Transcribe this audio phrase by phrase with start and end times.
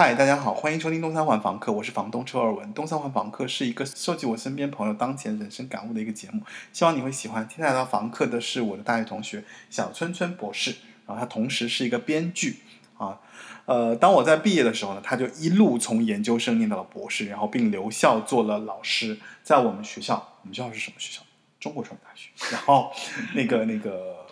[0.00, 2.72] 嗨，大家好，欢迎收听东三环房客，我是房东车尔文。
[2.72, 6.42] 东三环房客是一个收集我身边朋友当前人生感悟的一个节目，
[6.72, 7.46] 希望你会喜欢。
[7.46, 10.76] 今天来到房客的是我的大学同学小春春博士，
[11.06, 12.60] 然后他同时是一个编剧
[12.96, 13.20] 啊。
[13.66, 21.22] 呃，当我在毕业的时候呢，他就一路从研究生念到了博士，然后并留校做了老师，在我们学校，我们学校是什么学校？
[21.60, 22.30] 中国传媒大学。
[22.50, 22.90] 然后
[23.34, 24.26] 那个那个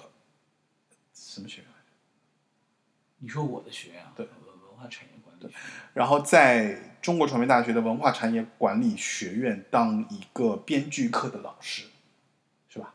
[1.12, 1.70] 什么学院？
[3.18, 4.12] 你说我的学院啊？
[4.16, 5.10] 对，文化产业
[5.40, 5.50] 对。
[5.94, 11.84] 然后在中国传媒大学的文化产业管理学院当一个编剧课的老师，
[12.68, 12.94] 是吧？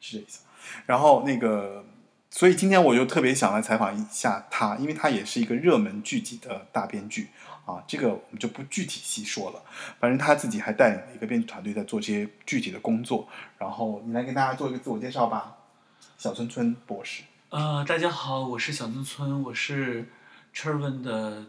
[0.00, 0.44] 是这意思。
[0.86, 1.84] 然后那个，
[2.30, 7.28] 所以今天我就特别想来采访一下他，因为他也是一个热门剧集的大编剧
[7.64, 7.82] 啊。
[7.86, 9.62] 这个我们就不具体细说了，
[9.98, 13.26] 反正他自己还带领了一个编剧团队在做这些具体的工作。
[13.58, 15.56] 然后你来跟大家做一个自我介绍吧，
[16.18, 17.22] 小村村博士。
[17.48, 20.06] 呃，大家好，我是小村村，我是
[20.54, 21.46] Chervin 的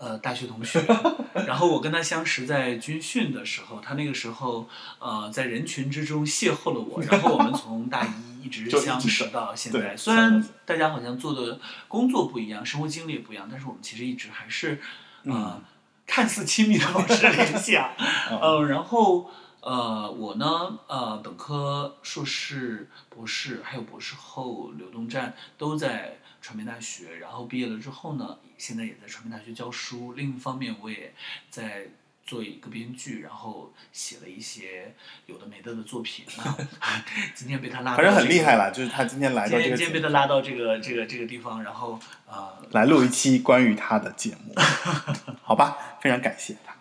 [0.00, 0.82] 呃大学同学，
[1.46, 4.66] 然后我跟他相识在军训的时候，他那个时候
[4.98, 14.80] 呃在人群之中邂逅了我，然后我们从大一一直相识到现在，虽然大家好像做的工作不一样，生活经历也不一样，但是我们其实一直还是
[15.24, 15.62] 呃、
[16.06, 17.94] 看似亲密的保持联系啊，
[18.42, 27.16] 嗯，然后呃，我呢，呃，本科、硕士、博士，还有博士后流动站都在传媒大学。
[27.16, 30.12] 然后毕业了之后呢，现在也在传媒大学教书。
[30.14, 31.12] 另一方面，我也
[31.48, 31.88] 在
[32.24, 34.94] 做一个编剧，然后写了一些
[35.26, 36.24] 有的没的的作品。
[36.38, 38.56] 那今天被他拉到、反正很厉害。
[38.56, 44.54] 了，就是他今天来到今天今天被他拉到这个这个这个地方，然后呃，来录一期关于他的节目，
[45.42, 45.76] 好吧？
[46.00, 46.74] 非常感谢他。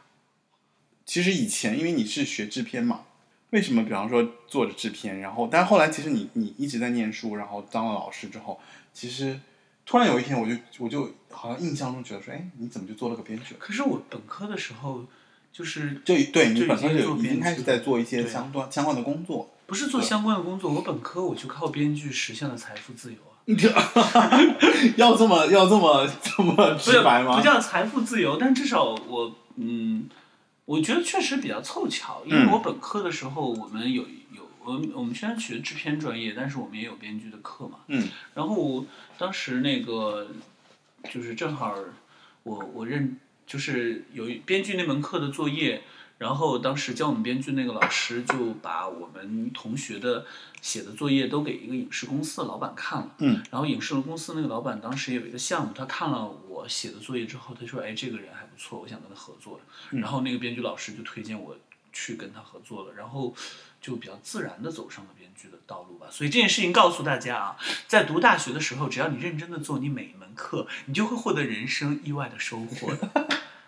[1.06, 3.06] 其实以前因为你是学制片嘛，
[3.50, 8.62] 为什么比方说做着制片，然后但是后来其实你你一直在念书，然后当了老师之后，
[8.94, 9.40] 其实
[9.90, 13.56] 突然有一天我就我就好像印象中觉得说，哎，你怎么就做了个编剧？
[13.58, 15.04] 可是我本科的时候
[15.52, 19.50] 就是就对你本身经做就已经开始在做一些相关相关的工作。
[19.66, 23.42] 不是做相关的工作，我本科我就靠编剧实现了财富自由啊。
[24.96, 27.38] 要这么要这么这么直白吗？
[27.38, 30.08] 不叫财富自由，但至少我嗯，
[30.66, 34.10] 我觉得确实比较凑巧，因为嗯我本科的时候我们有有
[34.70, 37.80] 我们我们虽然学制片专业，但是我们也有编剧的课嘛。
[37.88, 38.86] 嗯然后我
[39.18, 40.30] 当时那个
[41.12, 41.76] 就是正好
[42.44, 45.82] 我我认就是有编剧那门课的作业，
[46.20, 50.26] 然后当时教我们编剧那个老师就把我们同学的
[50.62, 53.16] 写的作业都给一个影视公司的老板看了。
[53.20, 59.60] 嗯然后影视公司那个老板当时也有一个项目，他看了我写的作业之后，他说：“哎，这个人还不错，我想跟他合作。
[59.92, 61.58] 嗯然后那个编剧老师就推荐我
[61.92, 63.34] 去跟他合作了，然后
[63.82, 66.08] 就比较自然的走上了编剧的道路吧。
[66.10, 67.58] 所以这件事情告诉大家啊，
[67.88, 73.10] 在读大学的时候，只要你认真的做你每一门课，你就会获得人生意外的收获的。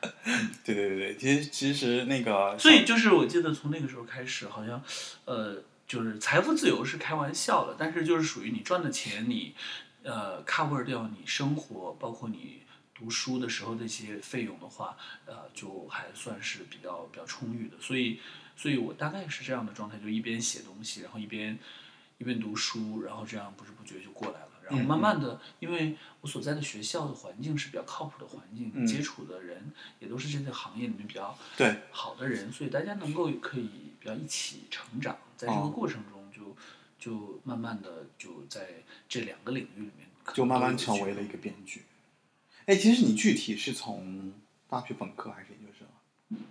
[0.63, 4.81] 对对对对，其实其实那个所以就是我记得从那个时候开始，好像
[5.25, 9.53] 呃，就是财富自由是开玩笑的，但是就是属于你赚的钱，你
[10.03, 12.60] 呃 cover 掉你生活，包括你
[13.01, 17.75] 读书的时候那些费用的话，呃，就还算是比较比较充裕的。
[17.79, 18.19] 所以，
[18.55, 21.57] 所以我大概是这样的状态，就一边写东西，然后一边
[22.19, 24.47] 一边读书，然后这样不知不觉就过来了。
[24.69, 36.55] 然后慢慢的，因为我所在的学校的环境是比较靠谱的环境，嗯接触的人也都是这个行业里面比较对好的人，所以大家能够可以比较一起成长，在这个哦过程中就
[36.97, 41.83] 就慢慢的就在这两个领域里面就慢慢成为了一个编剧。
[42.71, 44.31] 哎，其实你具体是从
[44.69, 45.85] 大学本科还是研究生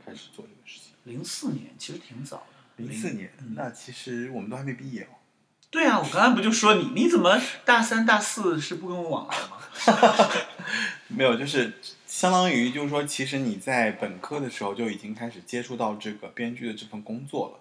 [0.05, 0.93] 开始做这个事情？
[1.05, 2.37] 零四年其实挺早
[2.77, 5.17] 的，零四年，嗯那其实我们都还没毕业哦。
[5.71, 10.29] 对啊，我刚才不就说你你怎么大三大四是不跟我往来吗？
[11.09, 11.73] 没有，就是
[12.07, 17.61] 相当于就是说，其实你在本科的时候就已经开始接触到这个编剧的这份工作了。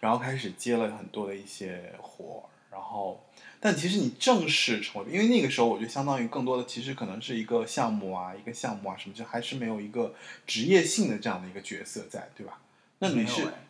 [0.00, 3.24] 然后开始接了很多的一些活，然后，
[3.60, 10.14] 但其实你正式成为，因为那个时候我觉得相当于更多的其实可能是一个项目啊，一个项目啊什么，就还是没有一个
[10.46, 12.58] 职业性的这样的一个角色在，对吧？
[13.00, 13.66] 那你是哎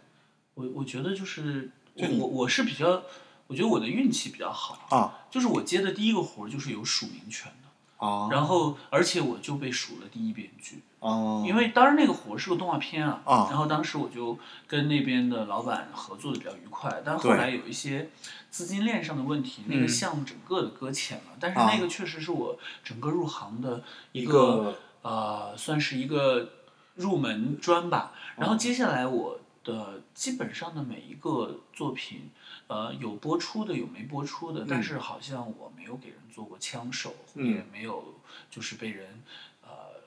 [0.55, 3.03] 我我觉得就是就我我是比较，
[3.47, 18.11] 我觉得我的运气比较好，啊就是我接的第一个活儿就是有署名权的，啊，然后而且我就被署了第一编剧，嗯，因为当时那个活是个动画片啊，啊然后当时我就跟那边的老板合作的比较愉快，但后来有一些
[18.51, 19.81] 资金链上的问题，那嗯。
[19.83, 23.83] 个项目整个的搁浅了，但是啊那个确实是我整个入行的
[24.13, 26.51] 一一个个呃，算是一个
[26.97, 28.13] 入门砖吧。
[28.37, 28.59] 然后哦。
[28.59, 32.31] 接下来我的基本上的每一个作品，
[32.67, 34.83] 呃，有播出的，有没播出的，但嗯。
[34.83, 37.55] 是好像我没有给人做过枪手，嗯。
[37.55, 38.15] 也没有
[38.51, 39.50] 就是被人呃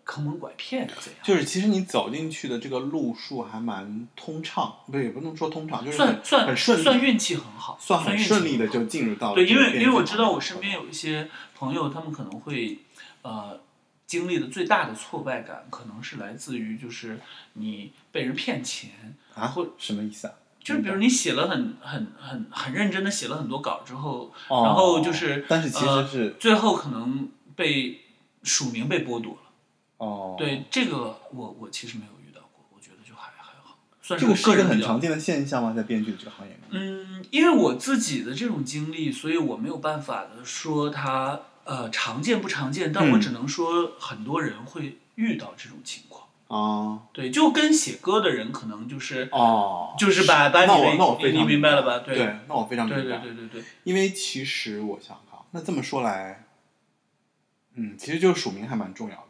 [0.04, 1.20] 坑蒙拐骗这样。
[1.24, 12.80] 就是其实你走进去的这个路数还蛮通畅，不是也不能说通畅，就是很算算很顺利，算运气很好，算很顺利的就进入到了对，因为因为我知道我身边有一些朋友，他们可能会
[13.22, 13.60] 呃
[14.06, 17.20] 经历的最大的挫败感，可能是来自于就是
[17.54, 20.34] 你被人骗钱，啊或，什么意思啊？
[20.64, 28.00] 就是比如你写了很很很很认真的写了很多稿之后，哦然后就是但是其实呃是、最后可能被
[28.44, 29.40] 署名被剥夺了。
[29.98, 35.74] 哦，，对这个我我其实没有遇到过，我觉得就还还好，算这个是一个很个人比较常见的现象吗？
[35.76, 37.20] 在编剧这个行业里面？
[37.20, 46.24] 嗯，因为我自己的这种经历，所以我没有办法的说它呃常见不常见，但我嗯只能说很多人会遇到这种情况。
[46.50, 52.00] 啊，对，就跟写歌的人可能就是哦，就是把把你的我那我非你明白了吧？
[52.00, 53.02] 对对那我非常明白。
[53.18, 56.46] 对对对对对，因为其实我想想看啊，那这么说来，
[57.74, 59.24] 嗯，其实就是署名还蛮重要的。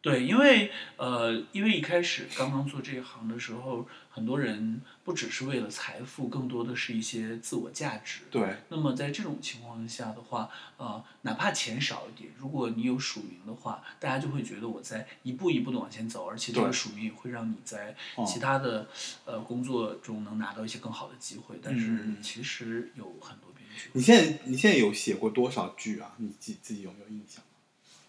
[0.00, 8.20] 对，因为呃，因为一开始刚刚做这一行的时候，很多人不只是为了财富，更多的是一些自我价值。
[8.30, 18.88] 对，那么在这种情况下的话，呃，哪怕钱少一点，如果你有署名的话，大家就会觉得我在一步一步的往前走，而且这个署名也会让你在哦其他的、
[19.24, 21.58] 呃工作中能拿到一些更好的机会。
[21.60, 26.14] 但是嗯其实有很多编剧，你现在你现在有写过多少剧啊？
[26.18, 27.42] 你自自己有没有印象？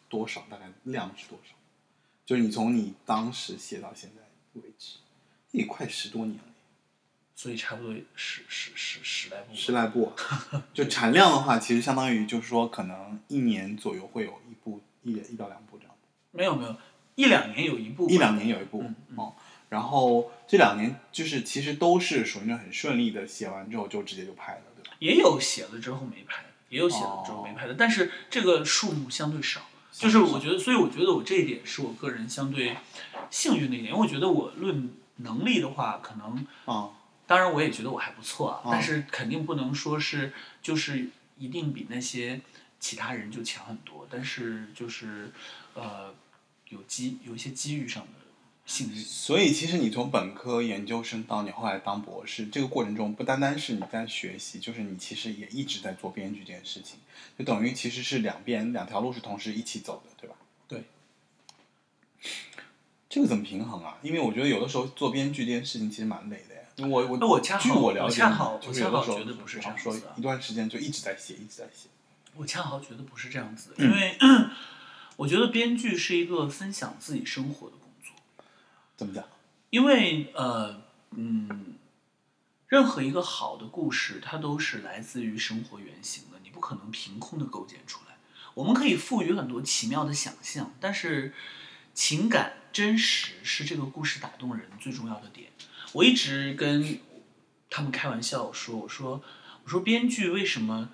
[0.07, 0.45] 多少？
[0.49, 1.55] 大概量是多少？
[2.29, 4.21] 就是你从你当时写到现在
[4.61, 4.97] 为止，
[5.49, 6.43] 也快十多年了，
[7.35, 9.55] 所以差不多十十十十来部。
[9.55, 10.63] 十来部啊。
[10.71, 15.95] 就产量的话，其实相当于就是说，可能一年左右会有一部一一到两部这样。
[16.29, 16.75] 没有没有，
[17.15, 19.33] 一两年有一部，一两年有一部、嗯嗯哦，
[19.69, 24.95] 然后这两年就是其实都是属于那种很顺利的，写完之后就直接就拍了，对吧？
[24.99, 29.61] 也有写了之后没拍的，也有写了之后没拍的，但是这个数目相对少。
[29.91, 32.77] 就是我觉得，所以我觉得我这一点是我个人相对
[33.29, 36.91] 幸运的一点，因为我觉得我论能力的话，可能啊、
[37.27, 40.31] 当然我也觉得我还不错啊，啊但是肯定不能说是
[40.61, 42.39] 就是一定比那些
[42.79, 45.31] 其他人就强很多，但是就是
[45.73, 46.13] 呃
[46.69, 48.18] 有机有一些机遇上的
[48.69, 49.03] 幸运。
[49.03, 56.99] 所以其实你从本科、研究生到你后来当博士，这个过程中不单单是你在学习，就是你其实也一直在做编剧这件事情，
[57.37, 60.35] 就等于其实是两边两条路是同时一起走的，对吧？
[60.67, 60.83] 对。
[63.09, 63.97] 这个怎么平衡啊？
[64.03, 66.61] 因为我觉得有的时候做编剧这件事情其实蛮累的呀。
[66.87, 71.89] 我我那我恰好据我恰好就是有的时候觉得不是这样说子啊一段时间就一直在写，一直在写。
[72.35, 74.17] 我恰好觉得不是这样子，嗯因为
[75.17, 77.73] 我觉得编剧是一个分享自己生活的。
[78.99, 79.23] 怎么讲？
[79.69, 81.75] 因为呃嗯，
[82.67, 88.17] 任何一个好的故事，它都是来自于生活原型的，你不可能凭空的构建出来。
[88.55, 91.33] 我们可以赋予很多奇妙的想象，但是
[91.93, 95.49] 情感真实是这个故事打动人最重要的点。
[95.93, 96.99] 我一直跟
[97.69, 99.23] 他们开玩笑说，我说
[99.63, 100.89] 我说编剧为什么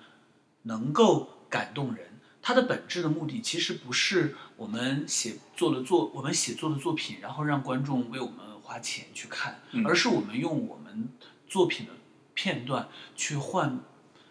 [0.62, 2.20] 能够感动人？
[2.40, 11.08] 它的本质的目的其实不是我们写作的作，我们写作的作品，然后让观众为我们花钱去看，嗯而是我们用我们
[11.46, 11.92] 作品的
[12.34, 13.78] 片段去换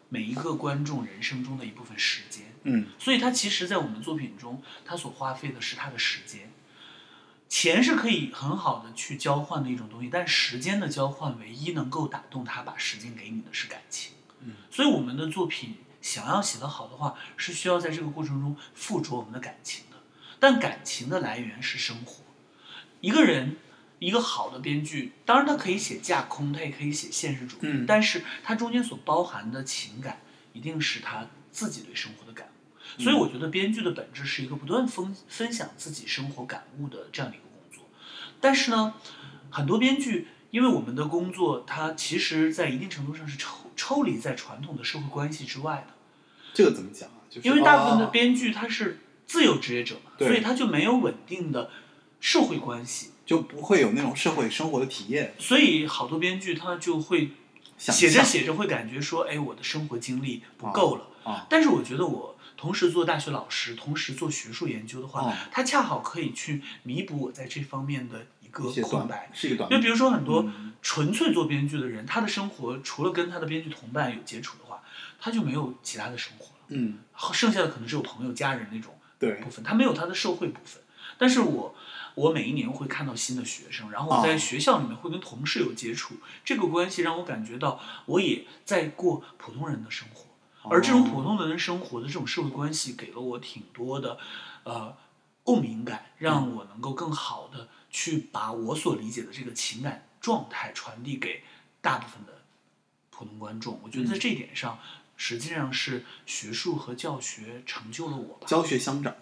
[0.09, 2.45] 每一个观众人生中的一部分时间。
[2.63, 6.51] 嗯所以他其实，在我们作品中，他所花费的是他的时间。
[7.47, 14.13] 钱是可以很好的去交换的一种东西，但时间的交换，唯一能够打动他把时间给你的是感情。
[14.41, 19.94] 嗯，所以我们的作品想要写得好的话，是需要在这个过程中附着我们的感情的。
[20.39, 22.23] 但感情的来源是生活。
[23.01, 23.57] 一个人，
[23.99, 30.21] 一个好的编剧，当然他可以写架空，他也可以写现实主义，嗯但是他中间所包含的情感，
[30.53, 33.01] 一定是他自己对生活的感悟。
[33.01, 37.87] 所以我觉得编剧的本质是一个不断分分享自己生活感悟的这样的一个工作。
[38.39, 38.93] 但是呢，
[39.49, 45.93] 很多编剧因为我们的工作，它其实在一定程度上是抽抽离在传统的社会关系之外的。
[46.53, 47.19] 这个怎么讲啊？
[47.29, 50.27] 就是因为大部分的哦编剧他是自由职业者嘛，对。
[50.27, 51.69] 所以他就没有稳定的
[52.19, 57.31] 社会关系，就不会有那种社会生活的体验，所以好多编剧他就会
[57.77, 61.07] 写着写着会感觉说，哎，我的生活经历不够了。
[61.23, 61.45] 啊。
[61.49, 69.29] 但是我觉得我同时做大学老师，同时做学术研究的话，哦它恰好可以去弥补我在这方面的一个空白。
[69.33, 69.69] 是一个短。
[69.69, 70.71] 就比如说很多嗯。
[70.85, 74.79] 纯粹做编剧的人，他的生活除了跟他的编剧同伴有接触的话，
[75.19, 76.99] 他就没有其他的生活了，嗯，
[77.33, 78.94] 剩下的可能只有朋友、家人那种对
[79.33, 80.81] 部分，他没有他的社会部分。
[81.17, 81.75] 但是我
[82.15, 90.25] 我每一年会看到新的学生，然后我在哦学校里面会跟同事有接触，这个关系让我感觉到我也在过普通人的生活。
[90.67, 94.17] 而这种普通人生活的这种社会关系，给了我挺多的，
[94.63, 94.97] 呃，
[95.43, 101.43] 共鸣感，让我能够更好的去把我所理解的这个情感状态传递给
[101.81, 102.41] 大部分的
[103.11, 103.79] 普通观众。
[103.83, 104.79] 我觉得在这一点上，
[105.17, 108.47] 实际上是学术和教学成就了我吧。
[108.47, 109.15] 教学相长，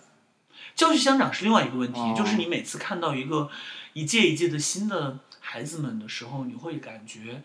[0.75, 3.49] 教学相长是另外一个问题，哦就是你每次看到一个
[3.93, 7.43] 一届一届的新的孩子们的时候，你会感觉，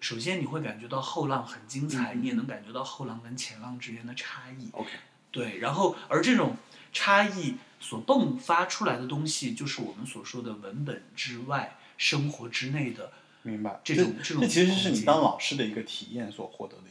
[0.00, 4.68] 首先你会感觉到后浪很精彩，嗯你也能感觉到后浪跟前浪之间的差异。
[4.72, 4.90] OK，
[5.30, 6.56] 对，然后而这种
[6.92, 13.12] 差异所迸发出来的东西，就是我们所说的文本之外、生活之内的。
[13.42, 13.80] 明白。
[13.84, 16.82] 这种这种这其实是你当老师的一个体验所获得的？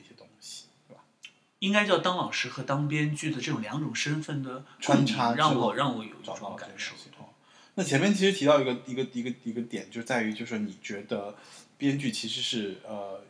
[1.59, 6.93] 应该叫当老师和当编剧的这种两种身份的穿插让我让我有一种感受
[7.75, 11.35] 那前面其实提到一个一个一个一个点，就在于就是你觉得
[11.77, 13.21] 编剧其实是呃，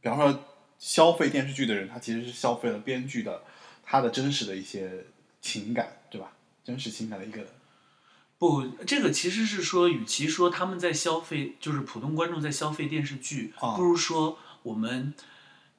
[0.00, 0.44] 比方说
[0.78, 3.42] 消费电视剧的人，他其实是消费了编剧的
[3.82, 5.06] 他的真实的一些
[5.40, 6.32] 情感，对吧？
[6.62, 7.46] 真实情感的一个
[8.36, 15.14] 不，这个其实是说，与其说他们在消费，就是普通观众在消费电视剧，啊不如说我们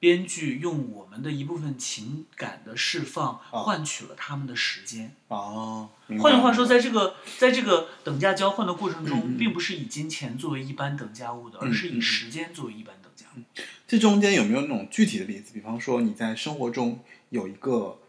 [0.00, 5.14] 编剧用我们的一部分情感的释放，啊换取了他们的时间。
[5.28, 5.90] 哦。
[6.18, 13.42] 换句话说，在这个在这个等价交换的过程中，并不是以金钱作为一般等价物的，而是以时间作为一般等价物。
[13.86, 15.52] 这中间有没有那种具体的例子？
[15.52, 18.00] 比方说你在生活中有一个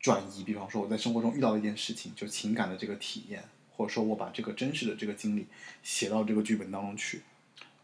[0.00, 5.46] 转移，比方说我在生活中遇到了一件事情，就情感的这个体验，或者说我把这个真实的这个经历
[5.82, 7.22] 写到这个剧本当中去，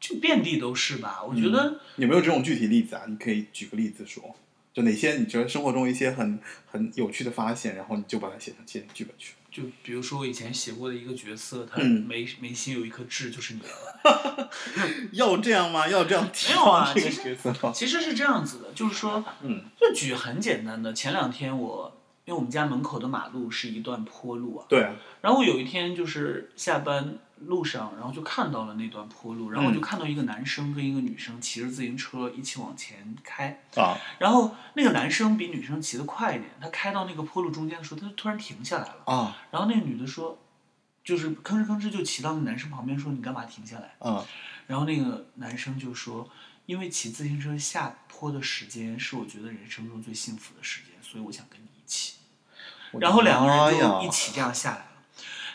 [0.06, 1.22] 这遍地都是吧？
[1.26, 3.04] 我觉得有没有这种具体例子啊？
[3.08, 4.36] 你可以举个例子说，
[4.74, 9.32] 就哪些你觉得生活中一些很很有趣的发现，然后你就把它写成写成剧本去。
[9.50, 14.50] 就比如说我以前写过的一个角色，他嗯眉眉心有一颗痣，就是你了。
[15.12, 15.88] 要这样吗？
[15.88, 17.72] 要这样提没有啊这个其实角色？
[17.72, 21.96] 其实是这样子的，就是说，嗯，就举很简单的，前两天我
[22.26, 40.38] 因为我们家门口的马路是一段坡路啊，对啊，然后我有一天就是下班路上，然后就看到了那段坡路，然后我就嗯看到一个男生跟一个女生骑着自行车一起往前开，啊，然后那个男生比女生骑得快一点，他开到那个坡路中间的时候，他就突然停下来了，啊，然后那个女的说，
[41.04, 43.94] 就是吭哧吭哧就骑到那男生旁边说你干嘛停下来？
[44.00, 44.24] 嗯，
[44.66, 46.28] 然后那个男生就说，
[46.66, 52.14] 因为骑自行车下坡的时间是我觉得人生中最幸福的时间，所以我想跟你一起。
[53.00, 54.86] 然后两个人就一起这样下来了。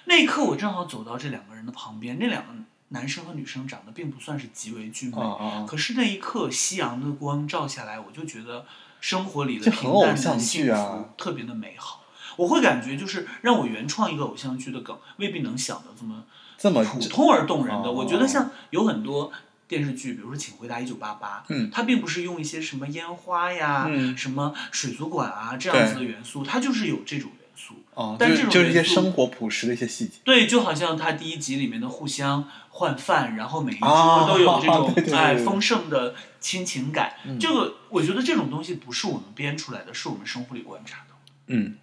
[0.10, 2.50] 那一刻，我正好走到这两个人的旁边，那两个
[2.88, 5.66] 男生和女生长得并不算是极为俊美！
[5.68, 8.66] 可是那一刻夕阳的光照下来，我就觉得
[9.00, 12.04] 生活里的平淡的幸福特别的美好。
[12.38, 16.24] 我会感觉就是让我原创一个偶像剧的梗，未必能想的这么
[16.58, 17.90] 这么普通而动人的。
[17.90, 19.32] 哦我觉得像有很多
[19.68, 27.74] 电视剧，比如说《请回答一九八八》，嗯它并不是用一些什么烟花呀、嗯什么水族馆啊这样子的元素，它就是有这种元素。
[27.94, 30.14] 哦，但这种就是一些生活朴实的一些细节。
[30.24, 37.16] 对，就好像他第一集里面的互相换饭，然后每一啊桌都有这种、 对对对哎丰盛的亲情感。
[37.26, 41.16] 嗯这个我觉得这种东西不是我们编出来的，是我们生活里观察的。
[41.48, 41.76] 嗯，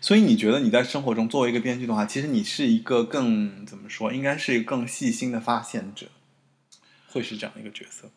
[0.00, 6.06] 所以你觉得你在生活中作为一个编剧的话，其实你是一个更怎么说，应该是一个更细心的发现者，
[7.08, 8.08] 会是这样一个角色，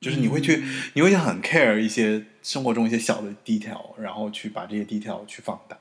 [0.00, 5.78] 就是你会去，嗯你会很 care 一些生活中一些小的 detail，然后去把这些 detail 去放大。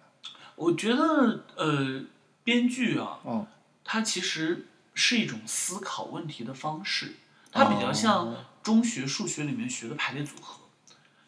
[0.56, 2.04] 我觉得呃，
[2.44, 3.46] 编剧啊，嗯，
[3.84, 7.16] 它其实是一种思考问题的方式，
[7.52, 10.58] 它比较哦像中学数学里面学的排列组合。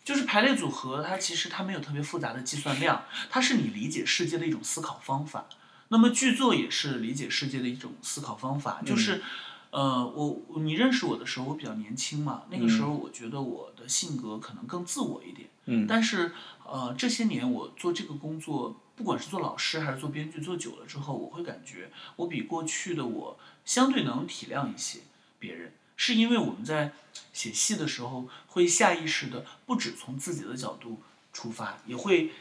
[0.04, 5.46] 就是排列组合，它其实它没有特别复杂的计算量，它是你理解世界的一种思考方法。
[5.88, 9.22] 那么剧作也是理解世界的一种思考方法，就是，
[9.70, 16.34] 呃，我你认识我的时候，我比较年轻嘛，那个时候我觉得我的性格可能更自我一点，嗯但是
[16.66, 25.00] 呃这些年我做这个工作，不管是做老师还是做编剧，做久了之后，我会感觉我比过去的我相对能体谅一些
[25.40, 25.74] 别人。
[25.96, 26.92] 是因为我们在
[27.34, 32.32] 写戏的时候会下意识的不只从自己的角度出发，也会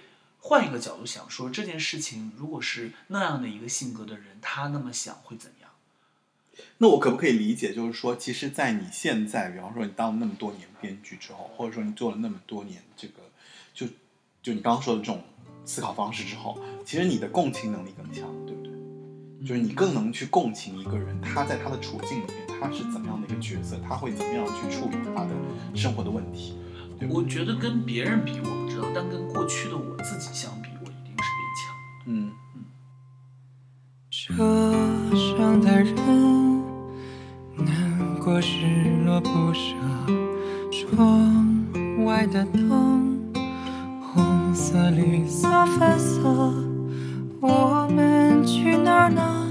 [0.41, 5.71] 换一个角度想，说这件事情如果是那样的一个性格的人，他那么想会怎样？
[6.79, 13.23] 那我可不可以理解，就是说，其实，在你现在，比方说你当了那么多年编剧之后，或者说你做了那么多年这个，
[13.75, 13.87] 就
[14.43, 15.23] 就你刚刚说的这种
[15.65, 18.73] 思考方式之后，其实你的共情能力更强，对不对？
[19.47, 25.31] 就是你更能去共情一个人，他在他的处境里面，他是怎么样的一个角色，他会怎么样去处理他的
[25.75, 26.57] 生活的问题。
[27.11, 31.75] 我觉得跟别人比我不知道，但跟过去的我自己相比，我一定是变强。
[32.07, 32.65] 嗯嗯。
[34.11, 34.33] 车
[35.37, 35.93] 上的人
[37.57, 38.67] 难过失
[39.05, 39.75] 落不舍，
[40.71, 43.12] 窗外的灯红
[44.55, 46.21] 色、绿色、粉色，
[47.41, 49.49] 我们去哪儿呢？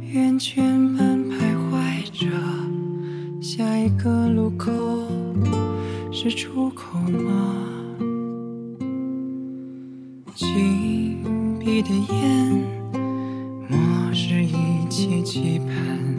[0.00, 2.26] 圆圈般徘徊着，
[3.40, 4.72] 下一个路口
[6.12, 7.54] 是出口吗？
[10.34, 11.18] 紧
[11.58, 12.64] 闭的眼。
[13.68, 16.16] 漠视一切期盼，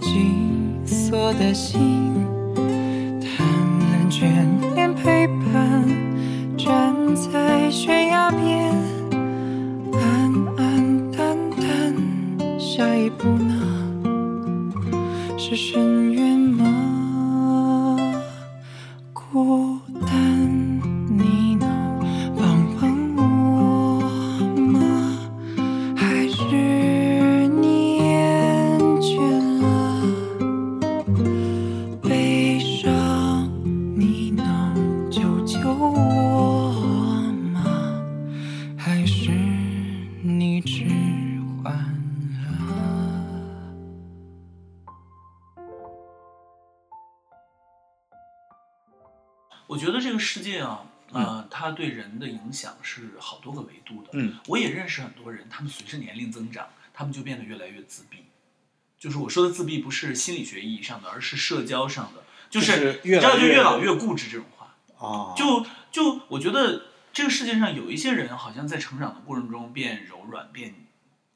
[0.00, 2.02] 紧锁的心，
[3.20, 3.46] 贪
[3.80, 4.51] 婪眷
[50.32, 54.08] 世界啊，呃，它对人的影响是好多个维度的。
[54.14, 58.24] 嗯，我也认识很多人，他们随着年龄增长，他们就变得越来越自闭。
[58.98, 64.74] 就是我说的自闭，不是心理学意义上的，而是社交上的，就就是知道，就越老越固执这种话。
[65.06, 70.74] 啊，就就我觉得这个世界上有一些人，好像在成长的过程中变柔软，变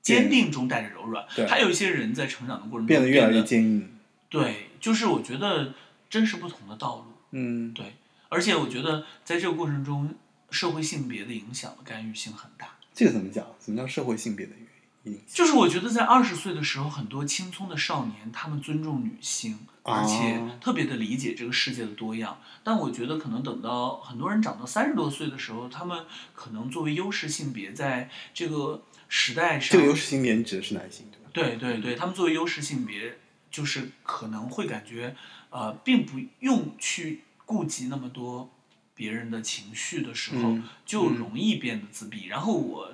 [0.00, 3.98] 坚定中带着柔软对；还有一些人在成长的过程中变得越来越坚硬。
[4.30, 5.74] 对，就是我觉得
[6.08, 7.04] 真是不同的道路。
[7.32, 7.96] 嗯，对，
[8.28, 10.14] 而且我觉得在这个过程中，
[10.50, 12.76] 社会性别的影响的干预性很大。
[12.94, 13.46] 这个怎么讲？
[13.64, 15.20] 什么叫社会性别的原因？
[15.26, 22.40] 就是我觉得在二十岁的时候，很多青葱的少年，他们尊重女性，而且哦特别的理解这个世界的多样。
[22.64, 31.30] 但我觉得可能等到很多人长到三十多岁的时候，他们可能作为优势性别，在这个时代上，这个优势性别你指的是男性对吧？
[31.32, 33.18] 对对对，他们作为优势性别，
[33.50, 35.14] 就是可能会感觉，
[35.50, 38.50] 呃，并不用去顾及那么多
[38.94, 42.26] 别人的情绪的时候，嗯就容易变得自闭。
[42.26, 42.92] 然后我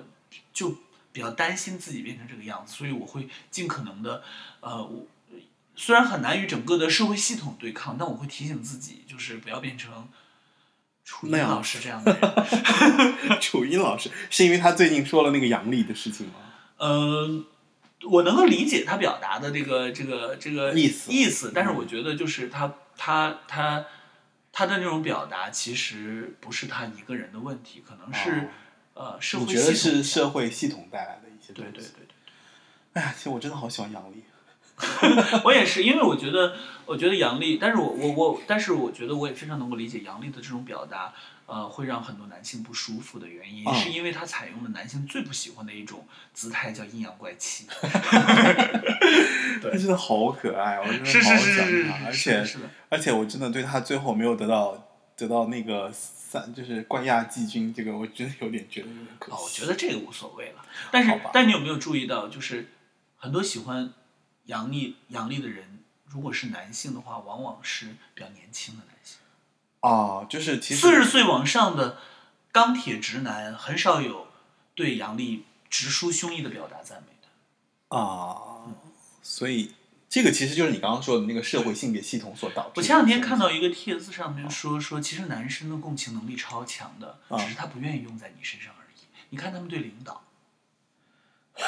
[0.53, 0.77] 就
[1.11, 4.23] 比较担心自己变成这个样子，所以我会尽可能的，
[4.61, 5.05] 呃，我
[5.75, 10.07] 虽然很难与整个的社会系统对抗，但我会提醒自己，就是不要变成
[11.03, 13.39] 楚音老师这样的人。
[13.41, 16.33] 楚音老师是因为他最近说了那个杨笠的事情吗？
[16.77, 17.43] 呃，
[18.03, 23.85] 我能够理解他表达的这个这个这个意思意思，但是我觉得就是他他他
[24.53, 28.47] 他的那种表达其实不是他一个人的问题，可能是、
[28.93, 31.51] 呃社会系统觉得是社会系统带来的一些？
[31.51, 32.07] 对对对对。
[32.93, 34.23] 哎呀，其实我真的好喜欢杨笠。
[35.45, 41.13] 我也是，因为我觉得，我觉得杨笠，但是我我我，但是我觉得我也非常能够理解杨笠的这种表达，
[41.45, 47.67] 呃，会让很多男性不舒服的原因，嗯是因为他采用了男性最不喜欢的一种姿态，叫阴阳怪气。
[49.61, 59.37] 他真的好可爱，我真的是好喜欢他，而且是的是而且我真的对他最后没有得到得到那个三就是冠亚季军，这个我真的有点觉得有点可惜。
[59.37, 60.65] 哦，我觉得这个无所谓了。
[60.91, 62.69] 但是，但你有没有注意到，就是
[63.17, 63.93] 很多喜欢
[64.45, 69.17] 杨笠杨笠的人，如果是男性的话，往往是比较年轻的男性。
[69.83, 71.97] 啊，就是其实四十岁往上的
[72.53, 74.27] 钢铁直男，很少有
[74.73, 77.97] 对杨笠直抒胸臆的表达赞美的。
[77.97, 78.63] 啊，
[79.21, 79.73] 所以
[80.07, 82.71] 这个其实就是你刚刚说的那个社会性别系统所导致。
[82.75, 89.01] 我前两天看到一个帖子，上面说说，其实男生的共情能力超强的，啊只是他不愿意用在你身上而已。
[89.31, 90.23] 你看他们对领导，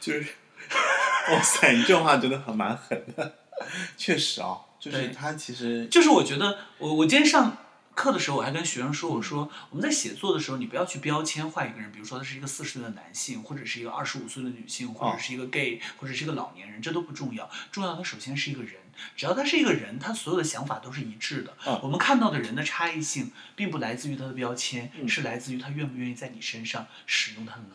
[0.00, 0.34] 就是，
[1.30, 3.36] 哇塞，你这话真的很蛮狠的，
[3.96, 7.58] 确实啊，就是对他其实就是我觉得我我今天上
[7.94, 18.76] 课的时候，我还跟学生说，我说我们在写作的时候，你不要去标签化一个人，比如说他是一个四十岁的男性，或者是一个二十五岁的女性，或者是一个 gay，或者是一个老年人，这都不重要，重要他首先是一个人，
[19.16, 21.54] 只要他是一个人，他所有的想法都是一致的。
[21.66, 27.74] 嗯我们看到的人的差异性，并不来自于他的标签，嗯是来自于他愿不愿意在你身上使用他的能力。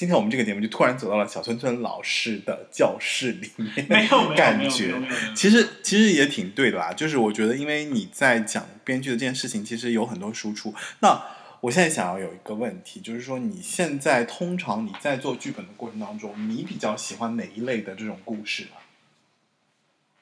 [0.00, 4.94] 今天我们这个节目就突然走到了小村村老师的教室里面， 没有感觉
[5.36, 6.90] 其实其实也挺对的啦。
[6.90, 10.72] 就是我觉得，因为你在讲编剧的这件事情，其实有很多输出。
[11.00, 11.22] 那
[11.60, 18.80] 我现在想要有一个问题，就是说你现在通常你在做剧本的过程当中，你比较喜欢哪一类的这种故事啊？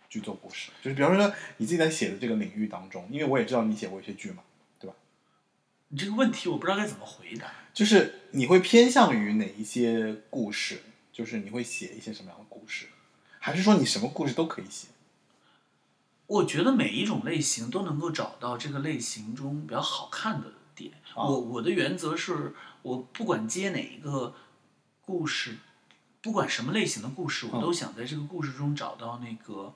[0.09, 4.43] 剧作故事，就是比方说你自己在写的这个领域当中，因为我也知道你写过一些剧嘛？
[5.89, 7.51] 你这个问题我不知道该怎么回答。
[7.73, 10.83] 就是你会偏向于哪一些故事？
[11.13, 12.87] 就是你会写一些什么样的故事？
[13.39, 14.89] 还是说你什么故事都可以写？
[16.27, 20.93] 我觉得每一种类型都能够找到这个类型中比较好看的点。
[21.15, 24.35] 啊我我的原则是我不管接哪一个
[25.01, 25.57] 故事，
[26.21, 29.75] 不管什么类型的故事，我嗯都想在这个故事中找到那个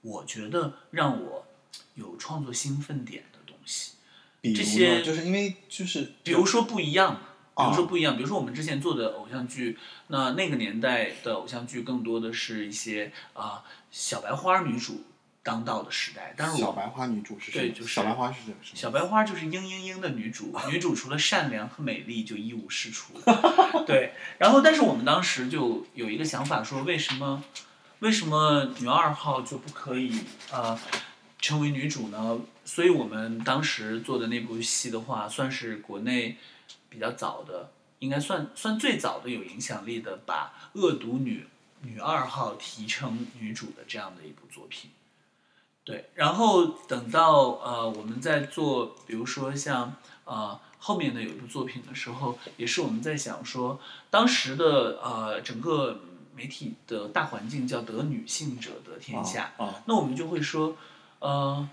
[0.00, 1.46] 我觉得让我
[1.94, 3.92] 有创作兴奋点的东西。
[4.52, 7.14] 这些就是因为就是比如说不一样，
[7.56, 9.78] 比啊如说不一样，比如说我们之前做的偶像剧，
[10.08, 15.04] 那那个年代的偶像剧更多的是一些啊、小白花女主
[15.42, 17.52] 当道的时代，但是我小白花女主是？
[17.52, 18.56] 对就是小白花是什么？
[18.74, 23.12] 小白花就是嘤嘤嘤的女主，女主除了善良和美丽就一无是处。
[23.86, 27.44] 对，然后但是我们当时就有一个想法说，为什么
[28.00, 30.18] 为什么女二号就不可以
[30.50, 30.78] 呃
[31.38, 32.38] 成为女主呢？
[32.64, 36.38] 所以我们当时做的那部戏的话，算是国内
[36.88, 41.46] 比较早的，应该算算最早的有影响力的，把恶毒女
[41.82, 44.90] 女二号提成女主的这样的一部作品。
[45.84, 53.78] 对，然后等到呃我们在做，比如说像呃后面的有一部作品的时候，也是我们在想说，
[54.10, 56.00] 当时的呃整个
[56.34, 60.74] 媒体的大环境叫得女性者得天下，啊那我们就会说，
[61.18, 61.68] 呃，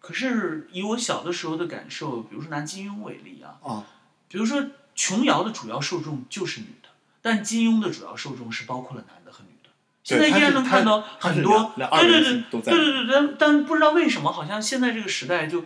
[0.00, 3.86] 可是以我小的时候的感受，比如说拿金庸为例啊，啊。
[4.28, 6.88] 比如说琼瑶的主要受众就是女的，
[7.20, 9.70] 但金庸的主要受众是包括了男的和女的。
[10.02, 15.64] 现在依然能看到很多对对对都在对对对，但但不知道为什么，好像现在这个时代就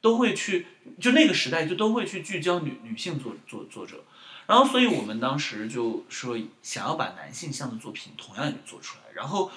[0.00, 0.66] 都会去，
[1.00, 4.04] 就那个时代就都会去聚焦女女性作作作者，
[4.46, 9.50] 然后所以我们当时就说想要把男性向的作品同样也做出来，然后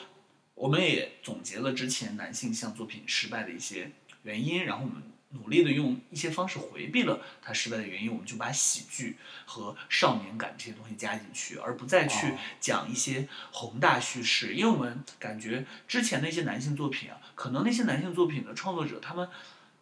[0.56, 3.92] 我们也总结了之前男性向作品失败的一些
[4.24, 19.30] 原因，然后我们努力的用一些方式回避了它失败的原因，我们就把喜剧和少年感这些东西加进去，而不再去哦讲一些宏大叙事，因为我们感觉之前的一些男性作品啊，可能那些男性作品的创作者他们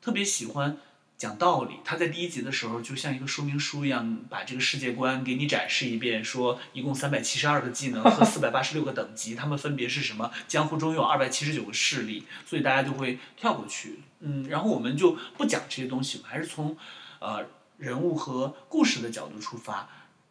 [0.01, 0.77] 特别喜欢。
[1.21, 10.31] 讲道理，他在第一集的时候就像一个说明书一样，把这个世界观给你展示一遍，说一共三百七十二个技能和四百八十六个等级，他们分别是什么？
[10.47, 13.99] 江湖中有二百七十九个势力，所以大家就会跳过去。
[14.21, 16.75] 嗯，然后我们就不讲这些东西，我们还是从
[17.19, 17.45] 呃
[17.77, 19.88] 人物和故事的角度出发，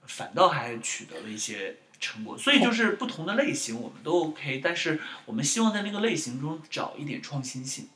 [0.08, 2.36] 反倒还取得了一些成果。
[2.36, 7.88] 所以就是不同的类型我们都 OK，但是我们希望在那个类型中找一点创新性。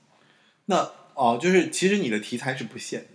[0.66, 3.06] 那哦，就是其实你的题材是不限的，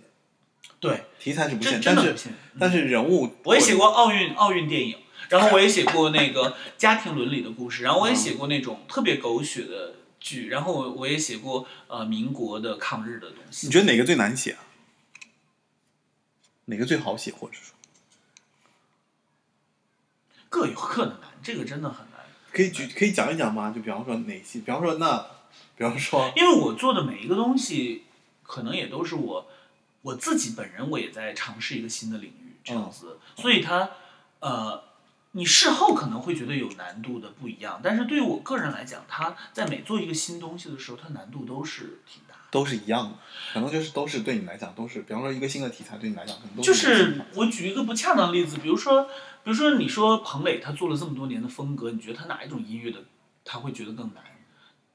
[0.80, 2.16] 对，题材是不限，但是
[2.58, 13.66] 但是人物我也写过奥运奥运电影，然后我也写过那个家庭伦理的故事，然后我也写过那种特别狗血的剧，然后我我也写过呃民国的抗日的东西。
[13.66, 14.64] 你觉得哪个最难写啊？
[16.66, 17.74] 哪个最好写，或者说
[20.48, 22.20] 各有各的难，这个真的很难。
[22.52, 23.72] 可以举可以讲一讲吗？
[23.74, 24.60] 就比方说哪些？
[24.60, 25.26] 比方说那，
[25.80, 28.04] 比方说因为我做的每一个东西，
[28.42, 29.48] 可能也都是我
[30.02, 33.88] 我自己本人，我也在尝试一个新的领域，这样子，所以它
[34.40, 34.84] 呃，
[35.30, 42.34] 你事后可能会觉得有难度的不一样，但是对于我个人来讲，它在每做一个新东西的时候，它难度都是挺大。
[42.50, 43.16] 都是一样的，
[43.54, 52.98] 可能就是都是对你来讲都是，比方说一个新的题材对你来讲可能都就是我举一个不恰当的例子，比如说，比如说你说彭磊他做了这么多年的风格，你觉得他哪一种音乐的
[53.46, 54.22] 他会觉得更难？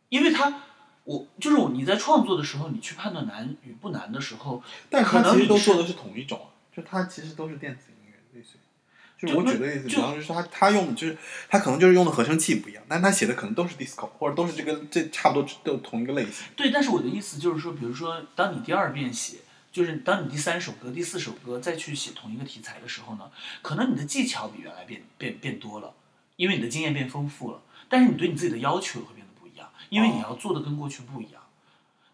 [0.09, 0.61] 因为他，
[1.05, 8.59] 我就是我你在创作的时候，你去判断难与不难的时候，但是他其实可能你都做的是同一种啊，就他其实都是电子音乐，类似于。
[9.17, 16.45] 就我举个例子，就比方说他他用的就是他可能就是用的合成器不一样，但他写的可能都是 disco 或者都是这个这差不多都同一个类型。
[16.55, 19.37] 对，但是我的意思就是说，比如说，当你第二遍写，
[19.71, 25.93] 就是当你第三首歌、第四首歌再去写同一个题材的时候呢，可能你的技巧比原来变变变多了，
[26.35, 29.24] 因为你的经验变丰富了，但是你对你自己的要求也会变
[29.89, 31.41] 因为你要做的跟过去不一样。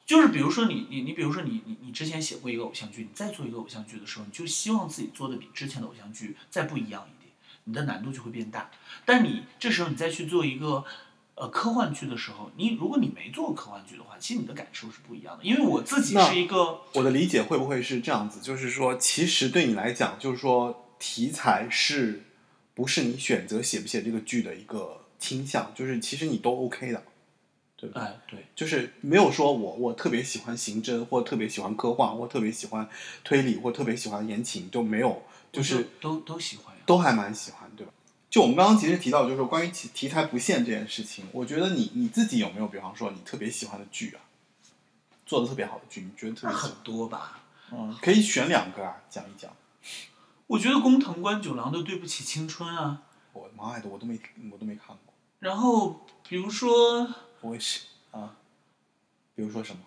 [0.06, 7.32] 就是比如说你你你比如说你你你之前写过一个偶像剧，你再做一个偶像剧的时候，你就希望自己做的比之前的偶像剧再不一样一点，
[7.66, 8.70] 你的难度就会变大。
[9.06, 10.84] 但你这时候你再去做一个
[11.36, 15.44] 呃科幻剧的时候，你如果你没做过科幻剧的话，其实你的感受是不一样的。
[15.46, 18.42] 因为我自己是一个我的理解会不会是这样子？
[18.42, 22.26] 就是说，其实对你来讲，就是说题材是
[22.74, 25.72] 不是你选择写不写这个剧的一个倾向？
[25.74, 27.02] 就是其实你都 OK 的，
[27.90, 28.02] 对？
[28.02, 32.88] 哎对就是没有说我我特别喜欢刑侦，或特别喜欢科幻，或特别喜欢
[33.24, 36.82] 推理，或特别喜欢言情，就没有，就是都都喜欢呀。
[36.86, 37.94] 都还蛮喜欢，对吧？
[38.30, 44.22] 就我们刚刚其实提到，就是关于题题材不限这件事情，我觉得你你自己有没有，比方说你特别喜欢的剧啊，
[45.26, 46.72] 做的特别好的剧，你觉得特别很？
[46.84, 47.40] 多吧。
[47.72, 49.52] 嗯，可以选两个啊，讲一讲。
[50.48, 54.20] 我觉得工藤官九郎的《对不起青春》啊，我妈呀的，我都没
[54.52, 57.08] 我都没看过，然后比如说
[57.42, 58.36] 我也是啊。
[59.36, 59.82] 比如说什么？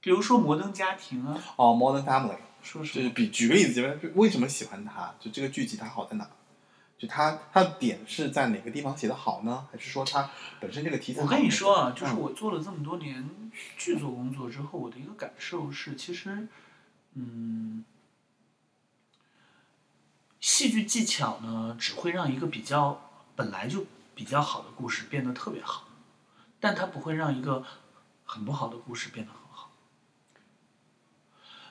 [0.00, 3.10] 比如说《摩登家庭》啊，哦，《Modern Family》，就是说什么？
[3.10, 5.14] 比举个例子，就是为什么喜欢它？
[5.20, 6.28] 就这个剧集它好在哪？
[6.98, 9.66] 就它它的点是在哪个地方写的好呢？
[9.72, 11.22] 还是说它本身这个题材？
[11.22, 13.28] 我跟你说啊，就是嗯我做了这么多年
[13.78, 16.48] 剧作工作之后，我的一个感受是，其实，
[17.14, 17.84] 嗯，
[20.40, 25.84] 戏剧技巧呢，只会让一个比较本来就比较好的故事变得特别好，
[26.60, 27.64] 但它不会让一个
[28.24, 29.72] 很不好的故事变得很好。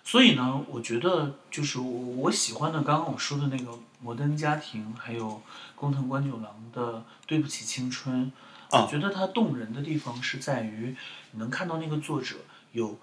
[0.03, 1.91] 所以呢，我觉得就是我
[2.23, 3.71] 我喜欢的，刚刚我说的那个
[4.01, 5.41] 《摩登家庭》，还有
[5.75, 6.93] 工藤官九郎的
[7.27, 8.31] 《对不起青春》，
[8.75, 10.95] 啊我觉得它动人的地方是在于，
[11.31, 12.37] 你能看到那个作者
[12.71, 12.99] 有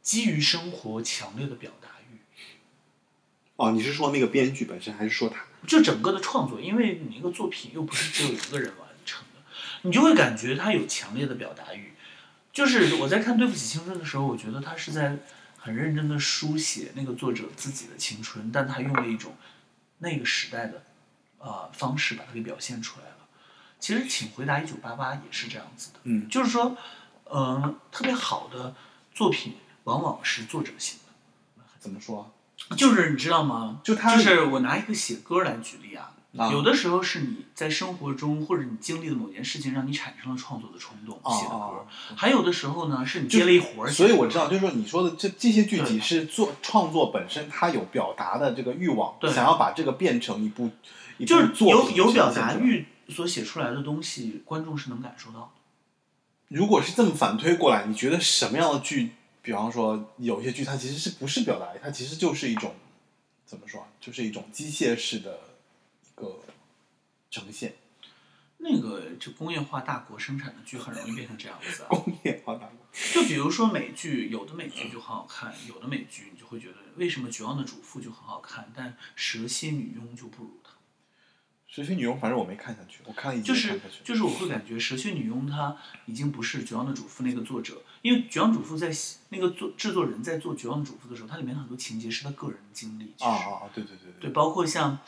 [0.00, 2.18] 基于生活强烈的表达欲，
[3.56, 5.44] 哦，你是说那个编剧本身，还是说他？
[5.66, 8.89] 就整个的创作，因为你一个作品又不是只有一个人完成的，
[9.82, 11.92] 你就会感觉他有强烈的表达欲。
[12.52, 15.16] 就是我在看《对不起青春》的时候，我觉得他是在
[15.56, 19.36] 很认真的书写那个作者自己的青春，但他用了一种
[19.98, 20.82] 那个时代的
[21.38, 23.16] 呃方式把它给表现出来了。
[23.78, 26.76] 其实《请回答一九八八》也是这样子的，嗯就是说，
[27.32, 28.74] 嗯、特别好的
[29.14, 31.62] 作品往往是作者写的。
[31.78, 32.34] 怎么说？
[32.76, 33.80] 就是你知道吗？
[33.82, 41.86] 就他就是我拿一个写歌来举例啊，啊有的时候是你在生活中或者你经历的某件事情让你产生了创作的冲动，哦写的歌哦。
[42.16, 50.70] 还有的时候呢，是你接了一活儿所以我知道，就是说你说的这这些剧集是做创作本身，它有表达的这个欲望，对想要把这个变成一部
[51.18, 52.32] 一部就是有有表。
[52.32, 55.48] 达欲所写出来的东西，观众是能感受到的。
[56.46, 59.10] 如果是这么反推过来，你觉得什么样的剧，
[59.42, 62.72] 比方说有一些剧，它其实是不是表达，它其实就是一种
[63.44, 65.49] 怎么说啊，就是一种机械式的一
[66.20, 66.38] 个
[67.30, 67.74] 呈现，
[68.58, 71.88] 那个就工业化大国生产的剧很容易变成这样子啊。
[71.88, 72.76] 工业化大国。
[73.12, 80.72] 就比如说美剧，有的美剧就很好看，有的美剧你就会觉得为什么《绝望的主妇》就很好看，但《蛇蝎女佣》就不如它。
[81.68, 83.80] 蛇蝎女佣，反正我没看下去，我看了一集就是。
[84.02, 93.84] 就是我会感觉《蛇蝎女佣》她已经不是《绝望的主妇》那个作者，因为《绝望主妇》在写那个作制作人在做《绝望的主妇》的时候，它里面很多情节是他个人经历，啊、啊啊对！
[93.84, 94.98] 对对对对，包括像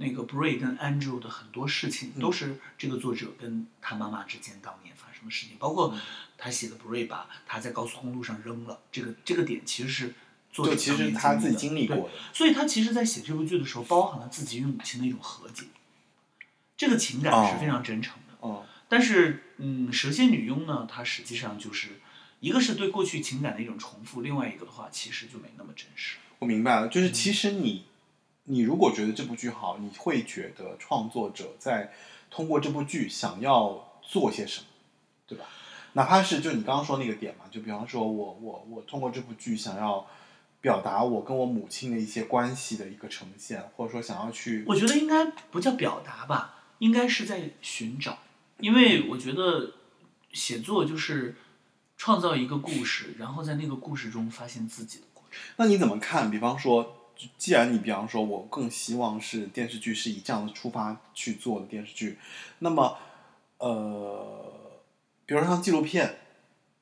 [0.00, 6.00] 那个 Bray 跟 Andrew 的很多事情，嗯都是这个作者跟他妈妈之间当年发生的事情，包括嗯
[6.38, 10.14] 他写的 Bray 把他在高速公路上扔了，这个这个点其实是
[10.50, 12.08] 作者其实他自己经历过的。
[12.32, 15.66] 所以他其实，在写这部剧的时候，包含了自己与母亲的一种和解，
[16.78, 18.34] 这个情感是非常真诚的。
[18.40, 22.00] 哦，但是，嗯，蛇蝎女佣呢，它实际上就是
[22.40, 26.16] 一个是对过去情感的一种重复，另外一个的话，其实就没那么真实。
[26.38, 27.84] 我明白了，嗯就是其实你，
[28.50, 31.92] 你如果觉得这部剧好，你会觉得创作者在
[32.28, 34.66] 通过这部剧想要做些什么，
[35.28, 35.44] 对吧？
[35.92, 40.04] 哪怕是就你刚刚说那个点嘛，就比方说我我我通过这部剧想要
[40.60, 48.18] 表达我跟我母亲的一些关系的一个呈现，或者说想要去我觉得应该不叫表达吧，应该是在寻找，
[48.58, 49.74] 因为我觉得
[50.32, 51.36] 写作就是
[51.96, 55.40] 创造一个故事，然后在那个故事中发现自己的过程。
[55.56, 56.30] 那你怎么看？
[56.30, 56.99] 比方说，
[57.36, 62.18] 既然你比方说我更希望是电视剧是以这样的出发去做的电视剧，
[62.60, 62.98] 那么
[63.58, 64.80] 呃，
[65.26, 66.18] 比如说像纪录片，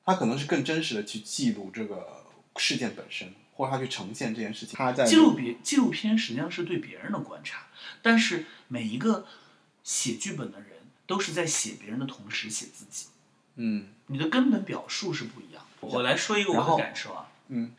[0.05, 2.25] 它可能是更真实的去记录这个
[2.57, 4.75] 事件本身，或者它去呈现这件事情。
[4.77, 7.67] 它在纪录别纪录片实际上是对别人的观察，
[8.01, 9.25] 但是每一个
[9.83, 10.69] 写剧本的人
[11.05, 13.07] 都是在写别人的同时写自己，
[13.55, 15.87] 嗯你的根本表述是不一样的。
[15.87, 17.71] 我来说一个我的感受啊，嗯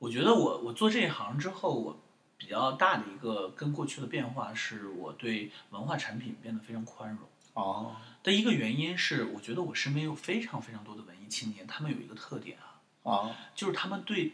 [0.00, 2.00] 我觉得我我做这一行之后，我
[2.38, 7.18] 比较大的一个跟过去的变化是，我对文化产品变得非常宽容。
[7.52, 12.58] 哦的一个原因是，我觉得我身边有非常非常多的文艺青年，他们有一个特点
[13.02, 14.32] 啊，啊，就是他们对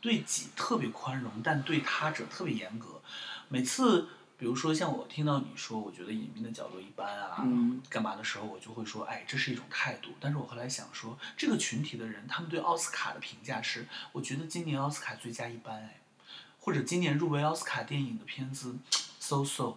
[0.00, 3.00] 对己特别宽容，但对他者特别严格。
[3.48, 4.08] 每次，
[4.38, 7.82] 比如说像我听到你说，我觉得隐秘的角落一般啊，嗯。
[7.90, 10.10] 干嘛的时候，我就会说，哎，这是一种态度。
[10.20, 16.00] 但是我后来想说，这个群体的人，他们对奥斯卡的评价是，我觉得今年奥斯卡最佳一般，哎，
[16.60, 18.76] 或者今年入围奥斯卡电影的片子
[19.18, 19.74] so so，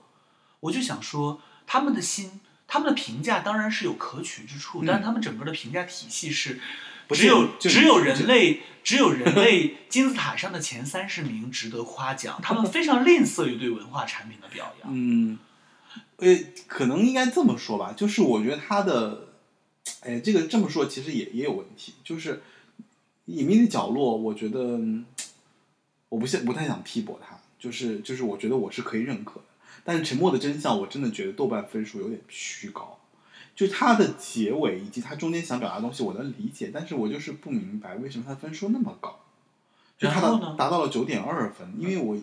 [0.60, 6.62] 我就想说，他们的心，他们的评价当然是有可取之处，但是他们整个的评价体系是
[7.10, 14.90] 只有就只有人类，只有人类 金字塔上的前三十名值得夸奖，他们非常吝啬于对文化产品的表扬。
[14.94, 15.38] 嗯，
[16.18, 16.38] 呃，
[16.68, 19.28] 可能应该这么说吧，就是我觉得他的，
[20.02, 22.42] 哎，这个这么说其实也也有问题，就是
[23.26, 25.06] 隐秘的角落，我觉得嗯
[26.10, 29.46] 我不想不太想批驳他，就是就是我觉得我是可以认可的，
[29.84, 32.98] 但是沉默的真相，我真的觉得豆瓣分数有点虚高。
[33.56, 39.20] 就是它的结尾以及它中间想表达的东西，我能理解，但是我就是不明白为什么它分数那么高，
[39.98, 42.18] 就它然后呢达达到了九点二分，因为我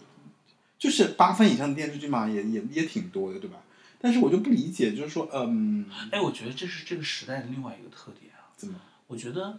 [0.79, 3.59] 就是八分以上的电视剧嘛，也也也挺多的，对吧？
[4.01, 8.47] 但是我就不理解，就是说，嗯，哎，我觉得这是这个时代的另外一个特点啊。
[8.57, 8.79] 怎么？
[9.09, 9.59] 我觉得，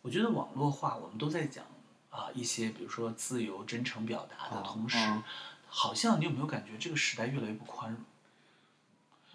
[0.00, 1.64] 我觉得网络化，我们都在讲
[2.08, 5.22] 啊一些，比如说自由、真诚表达的哦同时，哦
[5.68, 8.00] 好像你有没有感觉这个时代越来越不宽容？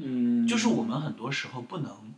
[0.04, 2.14] 嗯，就是我们很多时候不能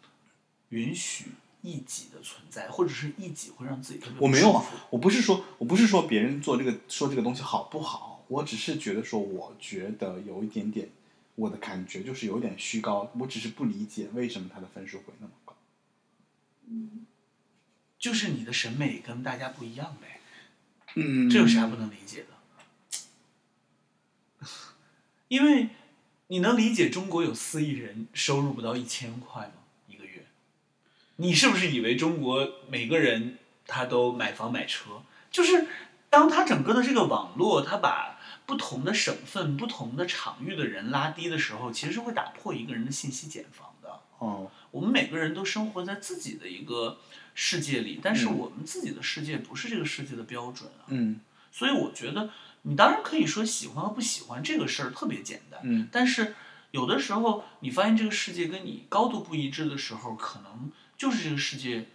[0.70, 1.26] 允许
[1.62, 10.90] 异己的存在，或者是异己会让自己特别我没有啊我不是说我不是说别人做这个说这个东西好不好，我只是觉得说，我觉得有一点点，
[11.36, 15.56] 我的感觉就是有点虚高，我只是不理解为什么他的分数会那么高。
[16.68, 17.06] 嗯
[18.00, 20.20] 就是你的审美跟大家不一样呗，
[20.96, 22.28] 嗯这有啥不能理解的？
[25.30, 25.70] 因为
[26.28, 29.54] 你能理解中国有四亿人收入不到一千块吗？
[29.88, 30.26] 一个月？
[31.18, 35.04] 你是不是以为中国每个人他都买房买车？
[35.30, 35.68] 就是
[36.10, 44.00] 当他整个的这个网络，他把不同的省份、不同的场域的人拉低的时候，其实是会打破一个人的信息茧房的。
[44.20, 47.00] 哦，我们每个人都生活在自己的一个
[47.36, 50.88] 世界里，但是嗯我们自己的世界不是这个世界的标准啊。
[50.88, 51.20] 嗯
[51.52, 52.32] 所以我觉得，
[52.64, 56.36] 你当然可以说喜欢和不喜欢这个事儿特别简单，嗯但是
[56.72, 61.86] 有的时候你发现这个世界跟你高度不一致的时候，可能就是这个世界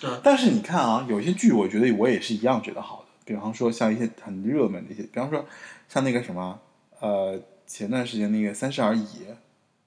[0.00, 5.46] 的但是你看啊，有些剧我觉得我也是一样觉得好的，比方说像一些很热门的一些，比方说
[5.88, 6.60] 像那个什么，
[7.00, 9.04] 呃，前段时间那个《三十而已》，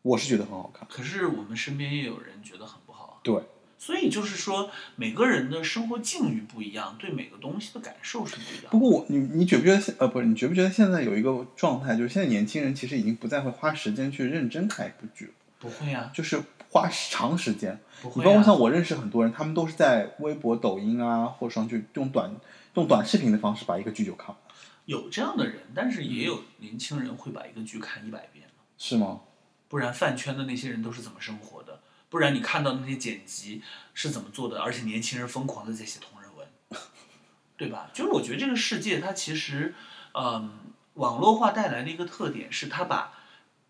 [0.02, 0.88] 我是觉得很好看。
[0.90, 3.14] 可是我们身边也有人觉得很不好啊。
[3.22, 3.36] 对，
[3.82, 8.70] 所以就是说，每个人的生活境遇不一样，对每个东西的感受是不一样的。
[8.70, 16.40] 不过我你你觉不觉得现呃不是你觉不觉得现在有一个状态，就是现在年轻人其实已经不再会花时间去认真看一部剧了，不会啊，就是
[16.70, 17.80] 花长时间。
[18.04, 18.58] 不会、你包括像啊。
[18.60, 22.32] 我认识很多人，他们都是在微博、抖音啊，或者上去用短
[22.76, 24.38] 用短视频的方式把一个剧就看完，
[24.86, 28.46] 有这样的人，但是也有年轻人会把一个剧看一百遍。
[28.78, 29.22] 是吗？
[29.68, 31.71] 不然饭圈的那些人都是怎么生活的？
[32.12, 34.62] 不然你看到那些剪辑是怎么做的？
[34.62, 36.46] 而且年轻人疯狂的在写同人文，
[37.56, 37.90] 对吧？
[37.94, 39.74] 就是我觉得这个世界它其实，
[40.14, 40.60] 嗯，
[40.96, 43.14] 网络化带来的一个特点是它把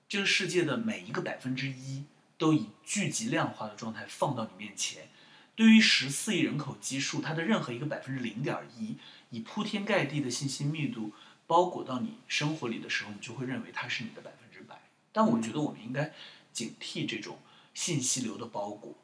[0.10, 2.06] 这个世界的每一个百分之一
[2.40, 5.10] 都以聚集量化的状态放到你面前。
[5.56, 8.98] 对于十四亿人口基数，它的任何一个百分之零点一，
[9.30, 11.14] 以铺天盖地的信息密度
[11.46, 14.82] 包裹到你生活里的时候，你就会认为它是你的百分之百。
[15.12, 16.12] 但我觉得我们应该
[16.52, 17.38] 警惕这种
[17.74, 18.96] 信息流的包裹。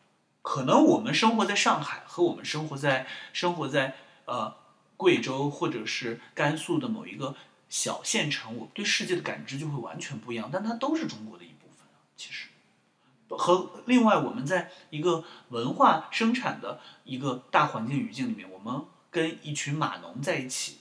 [0.42, 4.56] 可能我们生活在上海和我们生活在生活在呃
[4.96, 7.36] 贵州或者是甘肃的某一个
[7.70, 10.50] 小县城，我对世界的感知就会完全不一样。
[10.52, 12.48] 但它都是中国的一部分啊，其实。
[13.30, 20.78] 和另外，我们在一个文化生产的一个大环境语境里面，我们跟一群码农在一起，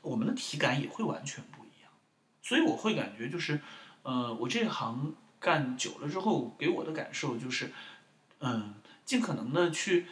[0.00, 1.92] 我们的体感也会完全不一样。
[2.42, 3.60] 所以我会感觉就是，
[4.02, 7.72] 呃，我这行干久了之后，给我的感受就是，
[8.38, 8.74] 嗯，
[9.04, 10.06] 尽可能的去，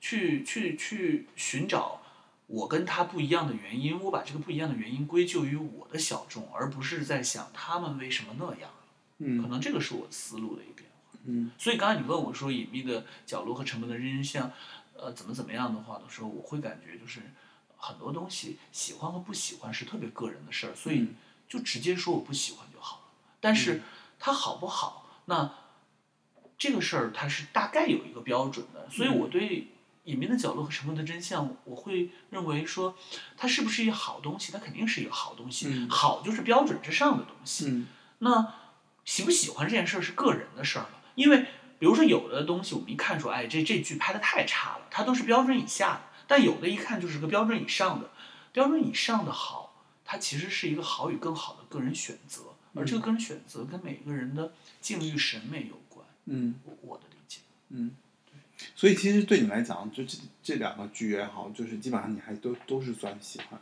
[0.00, 2.00] 去去去寻找
[2.46, 8.70] 我跟他不一样的原因，我把这个不一样的原因归咎于我的小众，而不是在想他们为什么那样。
[9.18, 11.18] 可嗯能这个是我思路的一变化。
[11.24, 14.50] 嗯所以刚才你问我说隐秘的角落和沉默的真相，
[14.96, 17.20] 呃，怎么怎么样的话的时候，我会感觉就是
[17.76, 21.14] 很多东西喜欢和不喜欢是特别个人的事儿，所以嗯
[21.48, 23.02] 就直接说我不喜欢就好了。
[23.38, 23.80] 但是
[24.22, 25.52] 它好不好，那
[26.56, 29.68] 这个事儿它是大概有一个标准的，所以我对。
[30.04, 32.96] 隐秘的角落和沉默的真相，我会认为说，
[33.36, 34.50] 它是不是一个好东西？
[34.50, 37.66] 它肯定是一个好东西，嗯好就是标准之上的东西。
[37.68, 37.86] 嗯
[38.18, 38.52] 那
[39.04, 41.46] 喜不喜欢这件事儿是个人的事儿了，因为
[41.78, 48.10] 比如说有的东西我们一看说，哎，这这剧拍的太差了，它都是标准以下的，但有的一看就是个标准以上的，
[48.50, 57.40] 标准以上的好，它其实是一个好与更好的个人选择，而这个个人选择跟每个人的境遇审美有关，嗯我我的理解。
[57.68, 57.92] 嗯，
[58.74, 63.60] 所以其实对你来讲，就这这两个剧也好，就是基本上你还都都是算喜欢。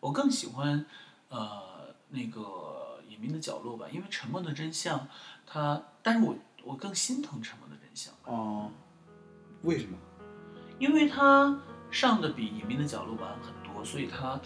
[0.00, 0.84] 我更喜欢，
[1.28, 5.00] 呃，那个《隐秘的角落》吧，因为《沉默的真相》
[5.46, 8.70] 它，但是我我更心疼《沉默的真相》吧，哦，
[9.62, 9.96] 为什么？
[10.78, 14.38] 因为它上的比《隐秘的角落》晚很多，所以它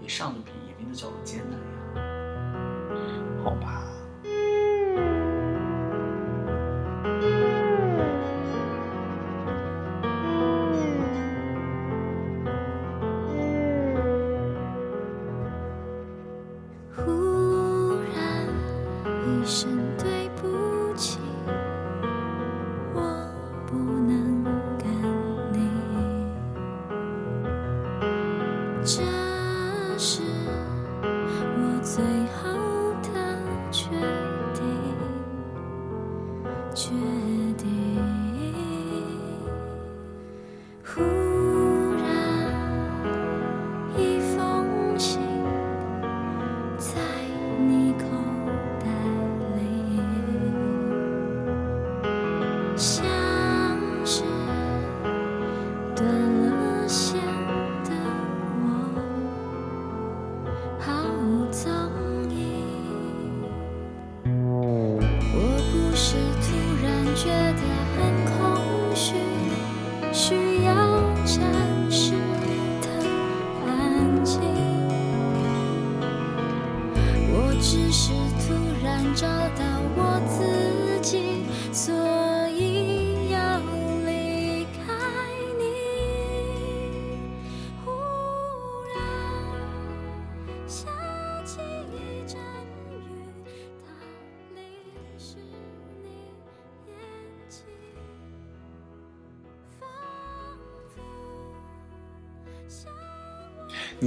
[0.00, 1.79] 也上的比《隐秘的角落》艰难呀。
[3.42, 3.86] 好吧。
[16.96, 18.46] 忽然
[19.26, 19.79] 一声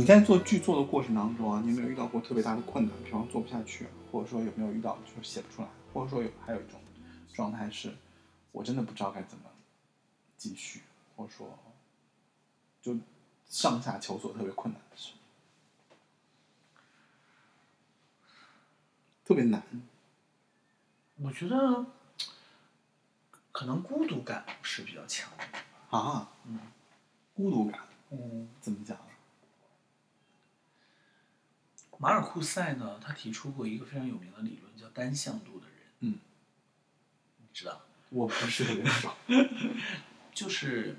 [0.03, 2.93] 你在做剧作的过程当中啊，你有没有遇到过特别大的困难？
[3.05, 6.77] 比方做不下去，或者说有没有遇到就是写不出来，或者说有还有一种
[7.33, 7.95] 状态是，
[8.51, 9.45] 我真的不知道该怎么
[10.35, 10.81] 继续，
[11.15, 11.57] 或者说
[12.81, 12.97] 就
[13.47, 15.13] 上下求索特别困难的事，
[19.23, 19.63] 特别难。
[21.15, 21.85] 我觉得
[23.53, 25.97] 可能孤独感是比较强的。
[25.97, 26.59] 啊，嗯
[27.33, 27.79] 孤独感
[28.09, 29.07] 嗯，怎么讲啊？
[32.03, 35.77] 马尔库塞呢，他提出过一个非常有名的理论，叫单向度的人。
[36.01, 36.19] 嗯，
[37.37, 37.79] 你知道？
[38.11, 39.15] 我不是特别爽。
[40.33, 40.97] 就是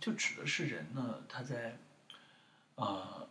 [0.00, 1.78] 就指的是人呢，他在
[2.74, 3.28] 呃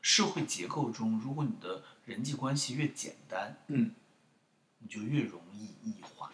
[0.00, 3.90] 社会结构中，如果你的人际关系越简单，嗯，
[4.78, 6.32] 你就越容易异化。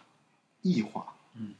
[0.61, 1.55] 异化，嗯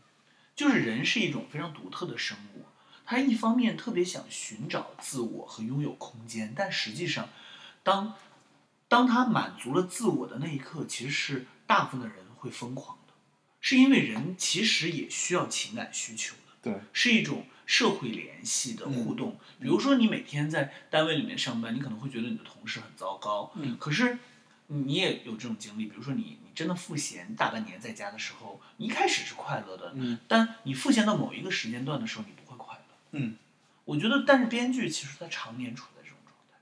[0.56, 2.64] 就是人是一种非常独特的生物，
[3.04, 7.28] 他一方面特别想寻找自我和拥有空间，但实际上，
[7.84, 8.16] 当
[8.94, 13.14] 当他满足了自我的那一刻，其实是大部分的人会疯狂的，
[13.60, 16.54] 是因为人其实也需要情感需求的。
[16.62, 19.40] 对，是一种社会联系的互动。
[19.60, 24.20] 比如说，你每天在单位里面上班，你可能会觉得你的同事很糟糕，嗯可是
[24.68, 25.88] 你也有这种经历。
[25.88, 32.96] 比如说你，你真的赋闲大半年在家的时候，你一开始是快乐的，嗯但你赋闲到某一个时间段的时候，你不会快乐。
[33.14, 33.38] 嗯，
[33.86, 36.60] 我觉得，但是编剧其实他常年处在这种状态。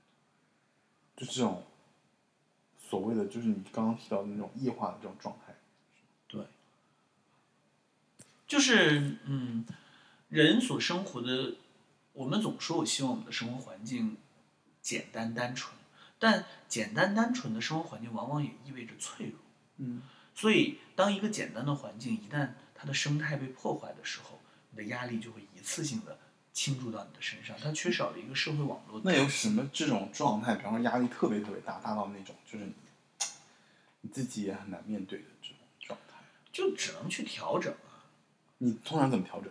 [1.14, 1.66] 就这种
[2.92, 5.54] 所谓的，就是你刚刚提到的那种异化的这种状态。
[6.28, 6.44] 对，
[8.46, 9.64] 就是嗯，
[10.28, 11.54] 人所生活的，
[12.12, 14.18] 我们总说我希望我们的生活环境
[14.82, 15.74] 简单单纯，
[16.18, 19.38] 但简单单纯的生活环境往往也意味着脆弱。
[19.78, 20.02] 嗯
[20.34, 24.38] 所以，当一个简单的环境一旦它的生态被破坏的时候，
[24.70, 26.18] 你的压力就会一次性的
[26.52, 30.54] 倾注到你的身上，它缺少了一个社会网络那有什么这种状态？
[30.56, 32.72] 比方说压力特别特别大，大到那种就是你
[34.02, 36.18] 你自己也很难面对的这种状态，
[36.52, 38.04] 就只能去调整啊。
[38.58, 39.50] 你通常怎么调整？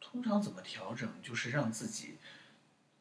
[0.00, 2.16] 通常怎么调整，就是让自己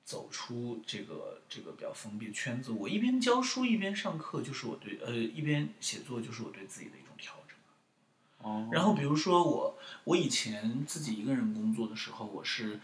[0.05, 2.71] 走出这个这个比较封闭的圈子。
[2.71, 8.49] 我一边教书一边上课，就是我对呃一边写作，就是我对自己的一种调整。
[8.49, 12.79] 哦，然后比如说我我以前自己一个人工作的时候，我是呃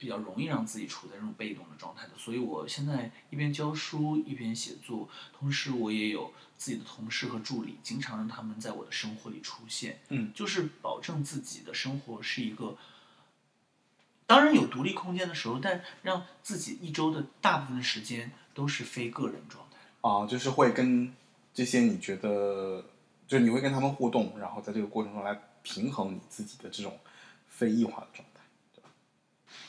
[0.00, 5.06] 比较容易让自己处在这种被动的状态的，所以我现在一边教书一边写作，
[5.38, 12.78] 同时我也有自己的同事和助理，经常让他们在我的生活里出现，嗯就是保证自己的生活是一个，
[14.26, 19.76] 当然有独立空间的时候，但让自己一周的大部分时间都是非个人状态。
[20.00, 21.14] 啊，就是会跟
[21.52, 22.82] 这些你觉得，
[23.28, 26.98] 就是你会跟他们互动，然后在这个过程中来平衡你自己的这种
[27.48, 28.29] 非异化的状态？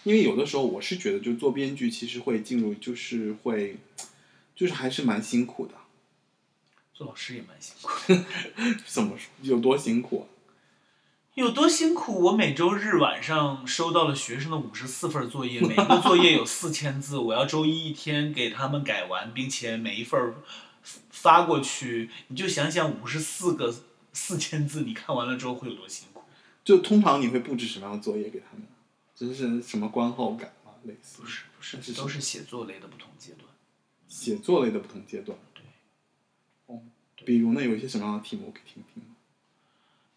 [0.04, 3.78] 因为有的时候我是觉得，就做编剧其实会进入，就是会，
[4.56, 5.74] 就是还是蛮辛苦的。
[6.94, 9.30] 做老师也蛮辛苦 的，怎么说？
[9.42, 10.26] 有多辛苦啊？
[11.36, 12.22] 有多辛苦？
[12.26, 20.36] 我每周日晚上收到了学生的五十四份作业，每个作业有四千字，我要周一一天给他们改完，并且每一份
[21.10, 22.10] 发过去。
[22.28, 23.74] 你就想想五十四个
[24.12, 26.24] 四千字，你看完了之后会有多辛苦？
[26.66, 28.68] 就通常你会布置什么样的作业给他们？
[29.28, 30.72] 就是什么观后感吗？
[30.84, 33.48] 类似不是不是那是，都是写作类的不同阶段。
[34.08, 35.38] 写作类的不同阶段。
[35.54, 35.64] 对。
[36.66, 36.82] 哦，
[37.24, 39.04] 比如呢，有一些什么样的题目我可以听听？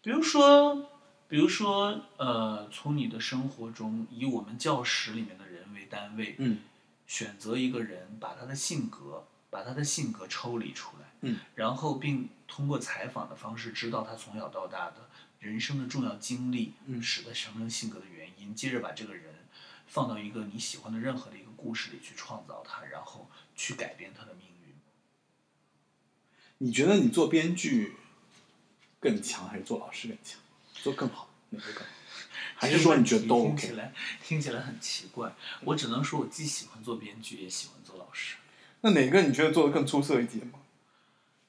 [0.01, 0.89] 比如说，
[1.27, 6.59] 比如说，呃，从你的生活中，以我们教室里面的人为单位，嗯
[7.05, 15.07] 选择一个人，把他的性格，把他的性格抽离出来，嗯，然后并通过采访的方式，知道他从小到大的
[15.39, 19.33] 人生的重要经历，嗯使他形成性格的原因，接着把这个人
[19.87, 24.75] 放到一个你喜欢的任何的一个故事里去创造他，然后去改变他的命运。
[26.57, 27.95] 你觉得你做编剧
[28.99, 30.39] 更强，还是做老师更强？
[30.73, 31.89] 做更好，哪个更好？
[32.55, 33.93] 还是说你觉得都听起来
[34.23, 38.35] 听起来很奇怪，我只能说我既喜欢做编剧，也喜欢做老师。
[38.81, 40.59] 那哪个你觉得做的更出色一点吗？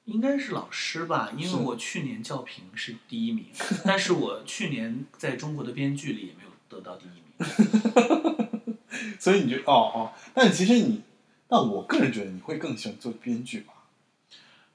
[0.05, 3.47] 应该是老师吧，因为我去年教评是第一名，
[3.83, 8.77] 但是我去年在中国的编剧里也没有得到第一名。
[9.19, 11.01] 所以你就哦哦，但其实你，
[11.47, 13.73] 但我个人觉得你会更喜欢做编剧吧？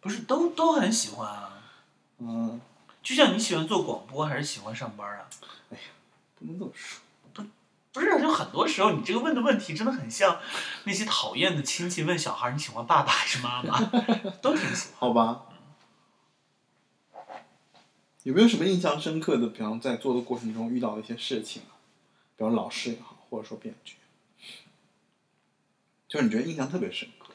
[0.01, 1.62] 不是都都很喜欢啊，
[2.18, 2.61] 嗯，
[3.03, 5.28] 就像你喜欢做广播还是喜欢上班啊？
[5.70, 5.82] 哎呀
[6.38, 7.01] 不能这么说。
[7.32, 7.43] 不
[7.93, 10.38] 不是，就很多时候你这个问的问题真的很像
[10.84, 13.80] 那些讨厌的亲戚问小孩你喜欢爸爸还是妈妈，
[14.40, 14.99] 都挺喜欢。
[14.99, 15.43] 好吧。
[18.24, 19.49] 有没有什么印象深刻的？
[19.49, 21.71] 比方在做的过程中遇到的一些事情啊，
[22.43, 23.95] 比方老师也好，或者说编剧，
[26.09, 27.32] 就是你觉得印象特别深刻。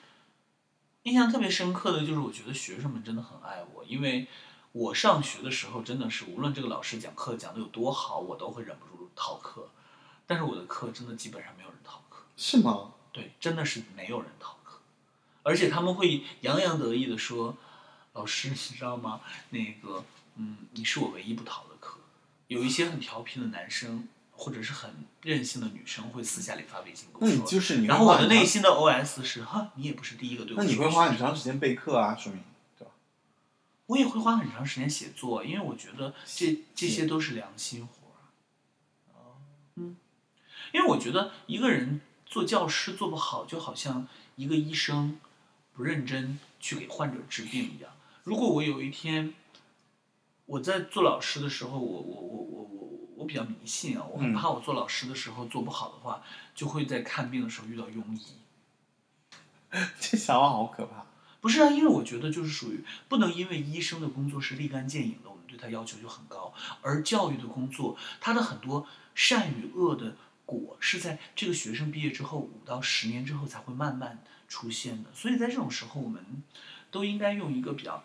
[1.03, 4.27] 印象特别深刻的就是，我觉得学生们真的很爱我，因为
[4.73, 9.69] 我上学的时候真的是，无论这个老师讲课讲的有多好，我都会忍不住逃课。
[10.25, 12.95] 但是我的课真的基本上没有人逃课，是吗？
[13.13, 14.81] 对，真的是没有人逃课，
[15.43, 17.55] 而且他们会洋洋得意的说
[18.11, 19.21] ：“老师，你知道吗？
[19.51, 20.03] 那个，
[20.35, 22.01] 嗯，你是我唯一不逃的课。”
[22.49, 24.89] 有一些很调皮的男生，或者是很
[25.23, 27.51] 任性的女生，会私下里发微信跟那你我说。
[27.51, 32.41] 就是你然后我的内心的 OS 是：哈，你也不是第一个对我那你会花很长时间备课啊，说明
[32.77, 32.91] 对吧？
[33.87, 39.17] 我也会花很长时间写作，因为我觉得这这些都是良心活儿。
[39.75, 39.97] 嗯，
[40.71, 45.19] 因为我觉得一个人做教师做不好，就好像一个医生
[45.73, 47.91] 不认真去给患者治病一样。
[48.23, 49.33] 如果我有一天
[50.45, 52.86] 我在做老师的时候，我我我我我
[53.17, 58.21] 我比较迷信啊，我很嗯怕我做老师的时候做不好的话，就会在看病的时候遇到庸医。
[59.99, 61.05] 这想法好可怕。
[61.41, 70.15] 不是啊，因为我觉得就是属于不能因为医生的工作是立竿见影的，我们对他要求就很高，而教育的工作，他的很多善与恶的
[70.45, 76.43] 果是在这个学生毕业之后五到十年之后才会慢慢出现的，所以在这种时候，我们
[76.89, 78.03] 都应该用一个比较，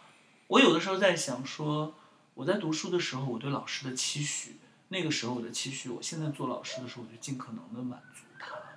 [0.49, 1.95] 我有的时候在想说，
[2.35, 4.57] 我在读书的时候，我对老师的期许，
[4.93, 8.25] 那个时候我的期许，我现在做老师的时候，我就尽可能的满足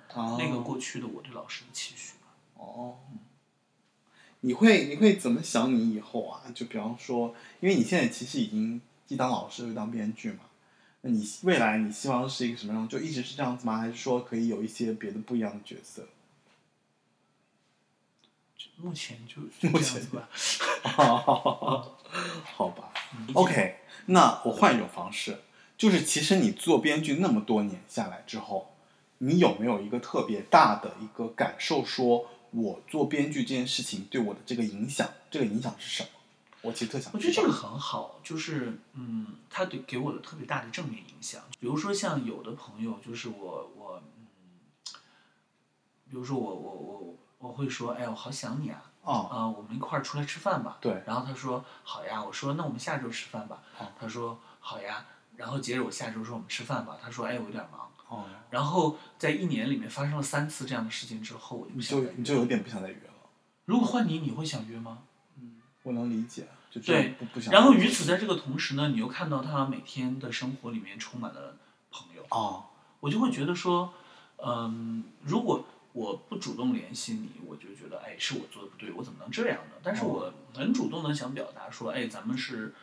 [0.08, 2.28] 他，哦那个过去的我对老师的期许吧。
[2.54, 2.96] 哦，
[4.40, 6.40] 你会你会怎么想你以后啊？
[6.54, 10.44] 就比方说，因为你现在其实已经既当老师又当编剧嘛，
[11.02, 12.88] 那你未来你希望是一个什么样？
[12.88, 13.76] 就一直是这样子吗？
[13.76, 16.08] 还是说可以有一些别的不一样的角色？
[18.78, 20.28] 目前就就目前吧。
[20.82, 22.90] 好吧
[23.34, 25.38] ，OK，那我换一种方式，
[25.76, 28.74] 就是其实你做编剧那么多年下来之后，
[29.18, 36.08] 你有没有一个特别大的一个感受，说我做编剧这件事情对我的这个影响，这个影响是什么？
[36.62, 37.12] 我其实特想。
[37.12, 41.42] 我觉得这个很好，就是嗯，它对给我的特别大的正面影响。
[41.60, 44.26] 比如说像有的朋友，就是我我嗯，
[46.10, 50.78] 比如说我我我我会说，哎，我好想你啊，啊、啊、我们一块儿出来吃饭吧。
[50.80, 53.62] 对然后他说好呀，我说那我们下周吃饭吧。
[53.78, 55.06] 哦他说好呀，
[55.36, 63.14] 然后接着我下周说我们吃饭吧，他说哎我有点忙，哦，然后在一年里面发生了三次这样的事情之后，我就不想你就有点不想再约了。
[63.64, 64.98] 如果换你，你会想约吗？
[65.38, 67.52] 嗯我能理解，就对不不想。
[67.52, 71.56] 然后与此在这个同时呢，你又看到他每天的生活里面充满了
[71.90, 72.64] 朋友，哦，
[73.00, 73.92] 我就会觉得说，
[74.38, 79.76] 嗯，如果我不主动联系你，我就觉得哎是我做的不对，我怎么能这样呢？
[79.82, 82.74] 但是我很主动的想表达说，哎，咱们是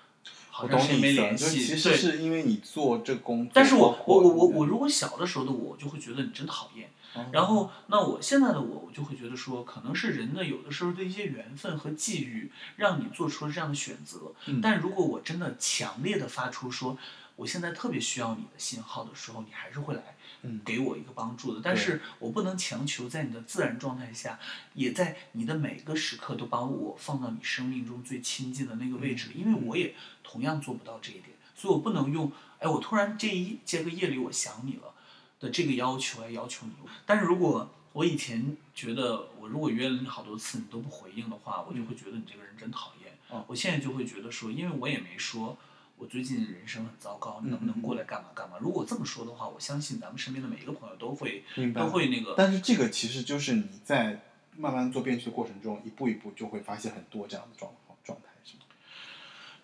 [0.49, 1.95] 好我长时间没联系，就其实。
[1.95, 6.87] 是因为你做这工作，但是我我我我我如果小的时候的我，我就会觉得你真讨厌。
[7.15, 14.33] 哦然后，那我现在的我，我就会觉得说，可能是人的有的时候的一些缘分和际遇，让你做出了这样的选择。
[14.47, 16.97] 嗯但如果我真的强烈的发出说，
[17.35, 20.22] 我现在特别需要你的信号的时候，你还是会来嗯
[20.65, 21.61] 给我一个帮助的。
[21.63, 24.39] 但是我不能强求在你的自然状态下，
[24.73, 34.93] 也在你的每个时刻都把我放到你生命中最亲近的那个位置，因为我也同样做不到这一点，所以我不能用，哎，我突然这一这个夜里我想你了
[35.39, 36.73] 的这个要求来要求你。
[37.05, 43.13] 但是如果我以前觉得我如果约了你好多次你都不回应的话，我就会觉得你这个人真讨厌。
[43.29, 45.57] 哦我现在就会觉得说，因为我也没说。
[46.03, 48.57] 我最近人生很糟糕，你能不能过来干嘛干嘛？
[48.59, 52.35] 如果这么说的话，我相信咱们身边的每一个朋友都会都会那个。
[52.37, 54.19] 但是这个其实就是你在
[54.57, 58.63] 慢慢做编剧的过程中，一步一步就会发现很多这样的状况状态，是吗？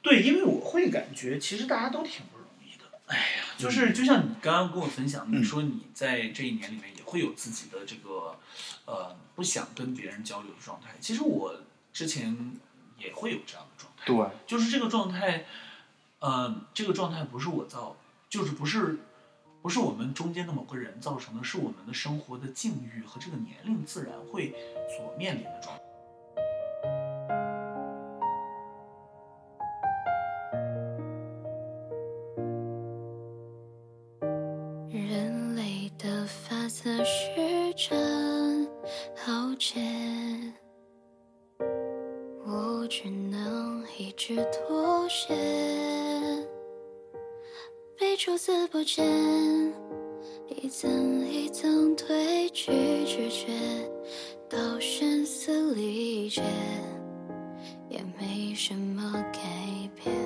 [0.01, 2.85] 对，因为我会感觉其实大家都挺不容易的。
[3.07, 8.39] 哎呀，就是就像你刚刚跟我分享，嗯你说你在这一年里面也会有自己的这个
[8.85, 10.95] 呃不想跟别人交流的状态。
[11.01, 11.53] 其实我
[11.91, 12.57] 之前
[12.97, 15.45] 也会有这样的状态，对，就是这个状态，
[16.19, 17.95] 呃，这个状态不是我造，
[18.29, 18.99] 就是不是
[19.61, 24.53] 不是我们中间的某个人造成的，是我们的生活的境遇和这个年龄自然会
[24.97, 25.78] 所面临的状态。
[50.79, 52.71] 一层一层褪去
[53.05, 53.51] 直觉，
[54.47, 56.41] 到声嘶力竭，
[57.89, 59.41] 也没什么改
[59.93, 60.18] 变。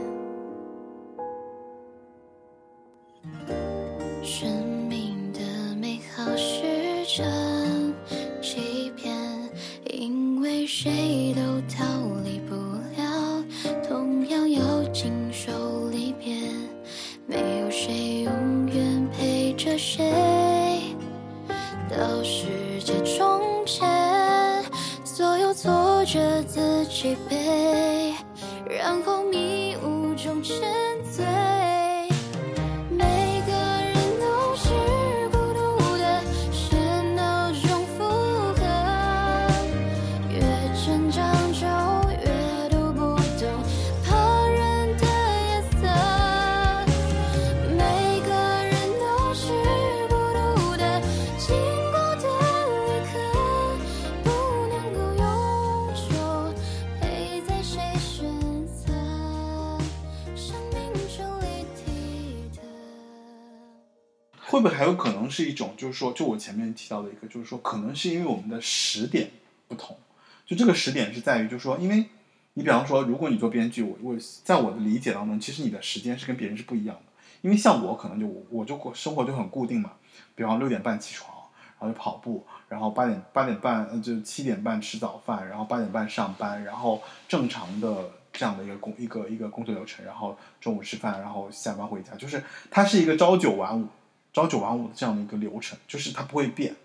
[65.33, 69.31] 是一种，就是说，就我前面提到的一个，就是说，可能是因为我们的时点
[69.67, 69.97] 不同，
[70.45, 72.05] 就这个时点是在于，就是说，因为
[72.53, 77.11] 你比方说，如果你做编剧，我我在我的理解当中，其实你的时间是跟别人是不一样的，
[77.41, 79.93] 因为像我可能就我就过生活就很固定嘛，
[80.35, 81.35] 比方六点半起床，
[81.79, 93.87] 然后就跑步，然后八点八点半就七点半吃早饭，然后八点半上班，然后正常的这样的一个工一个一个工作流程，然后中午吃饭，然后下班回家，就是它是一个朝九晚五。
[94.33, 96.75] 朝九晚五的这样的一个流程，就是它不会变，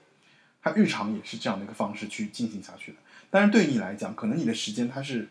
[0.63, 2.99] 它日常也是这样的一个方式去进行下去的。
[3.31, 5.29] 但是对于你来讲，可能你的时间它是，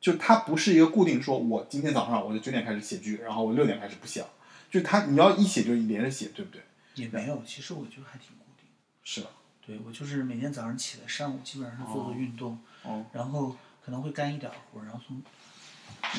[0.00, 4.28] 就它不是一个固定说，我今天早上我就九点开始写剧，然后我六点开始不写了，
[4.70, 6.62] 就它你要一写就连着写，对不对？
[6.94, 8.68] 也没有，其实我觉得还挺固定。
[9.02, 9.28] 是的，
[9.66, 15.22] 对我就是每天早上起来，上午基本上是做做运动，哦，然后可能会干一点活，然后从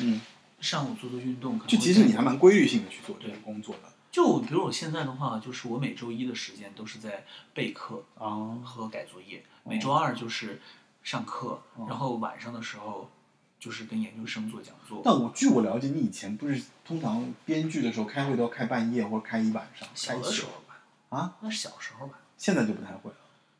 [0.00, 0.20] 嗯，
[0.60, 1.58] 上午做做运动。
[1.66, 8.60] 就其实你还蛮规律性的去做这个工作的就比如我现在的话，就是我每周一的时间都是在备课啊。
[8.62, 10.60] 和改作业，每周二就是
[11.02, 13.10] 上课，哦然后晚上的时候
[13.58, 15.00] 就是跟研究生做讲座。
[15.02, 22.20] 但我据我了解，你以前不是通常编剧的时候开会都要开半夜或者开一晚上，小的时候吧，啊，那是小时候吧。
[22.36, 23.16] 现在就不太会了。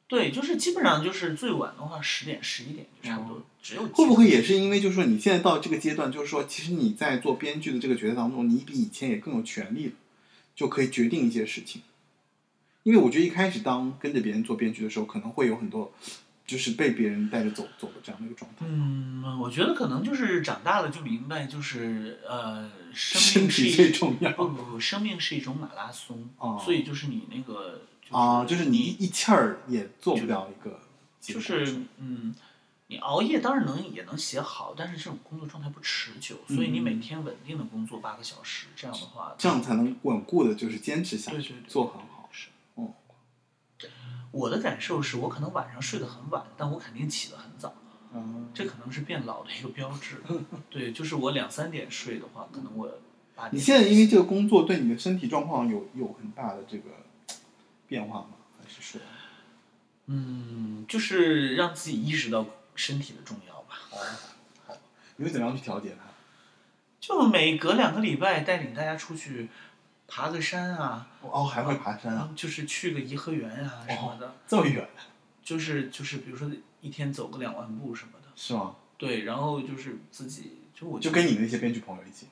[0.07, 9.93] 对，就是基本上就是最晚的话十点十一点就差不多，只有哦会不会也是因为就是说你现在到这个阶段，就是说其实你在做编剧的这个角色当中，你比以前也更有权利了，
[10.63, 11.83] 就可以决定一些事情。
[12.85, 15.93] 因为我觉得一开始当跟着别人做编剧的时候，可能会有很多
[16.47, 18.65] 就是被别人带着走走的这样的一个状态。
[18.69, 30.81] 嗯，我觉得可能就是长大了就明白，就是呃，生身命是最重要不不不，生命是一种马拉松，哦所以就是你那个就是、啊，就是你一气儿也做不了一个
[31.21, 32.35] 结就是嗯，
[32.93, 42.29] 你熬夜当然能也能写好，但是这种工作状态不持久，所以你每天稳定的工作八个小时，这样的话，这样才能稳固的就是坚持下去，对对对做很好。
[42.31, 42.51] 是。
[42.77, 42.93] 嗯，
[44.31, 47.75] 我的感受是我可能晚上睡得很晚，但我肯定起得很早，
[48.13, 50.23] 嗯，这可能是变老的一个标志。
[50.69, 52.87] 对，就是我两三点睡的话，可能我
[53.35, 53.55] 八点。
[53.55, 56.91] 你现在因为这个工作对你的身体状况有有很大的这个
[57.89, 58.29] 变化吗？
[58.63, 59.01] 还是说？
[60.07, 63.79] 嗯，就是让自己意识到身体的重要吧。
[65.17, 66.11] 你会怎么样去调节它？
[67.01, 69.49] 就每隔两个礼拜带领大家出去
[70.07, 72.33] 爬个山啊，哦，还会爬山啊？
[72.37, 74.89] 就是去个颐和园啊什么的，这么远
[75.43, 76.51] 就是就是比如说
[76.81, 78.29] 一天走个两万步什么的。
[78.37, 78.77] 是吗？
[78.97, 82.29] 对，然后就是自己就我就跟你们那些编剧朋友一起。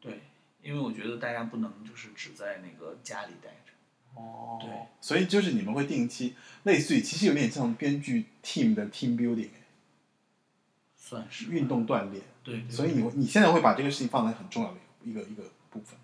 [0.00, 0.22] 对，
[0.62, 3.72] 因为我觉得大家不能就是只在那个家里待着。
[4.14, 4.70] 哦对，
[5.00, 9.48] 所以就是你们会定期，类似于其实有点像编剧 team 的 team building，
[11.48, 12.22] 运动锻炼。
[12.44, 15.98] 对所以你你现在会把这个事情放在很重要的一个一个部分。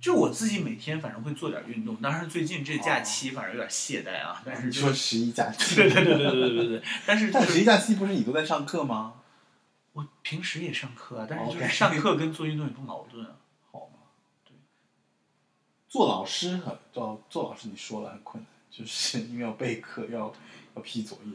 [0.00, 5.76] 就我自己每天反正会做点运动当然最近这假期反正有点懈怠啊但是就说十一假期。
[5.76, 9.14] 对对对对对对但是但十一假期不是你都在上课吗？
[9.92, 13.32] 我平时也上课啊但是就是上课跟做运动也不矛盾啊
[13.70, 13.90] 好
[14.46, 14.54] 对。
[15.88, 20.32] 做老师很做做老师你说了很困难就是因为要备课要
[20.74, 21.32] 要批作业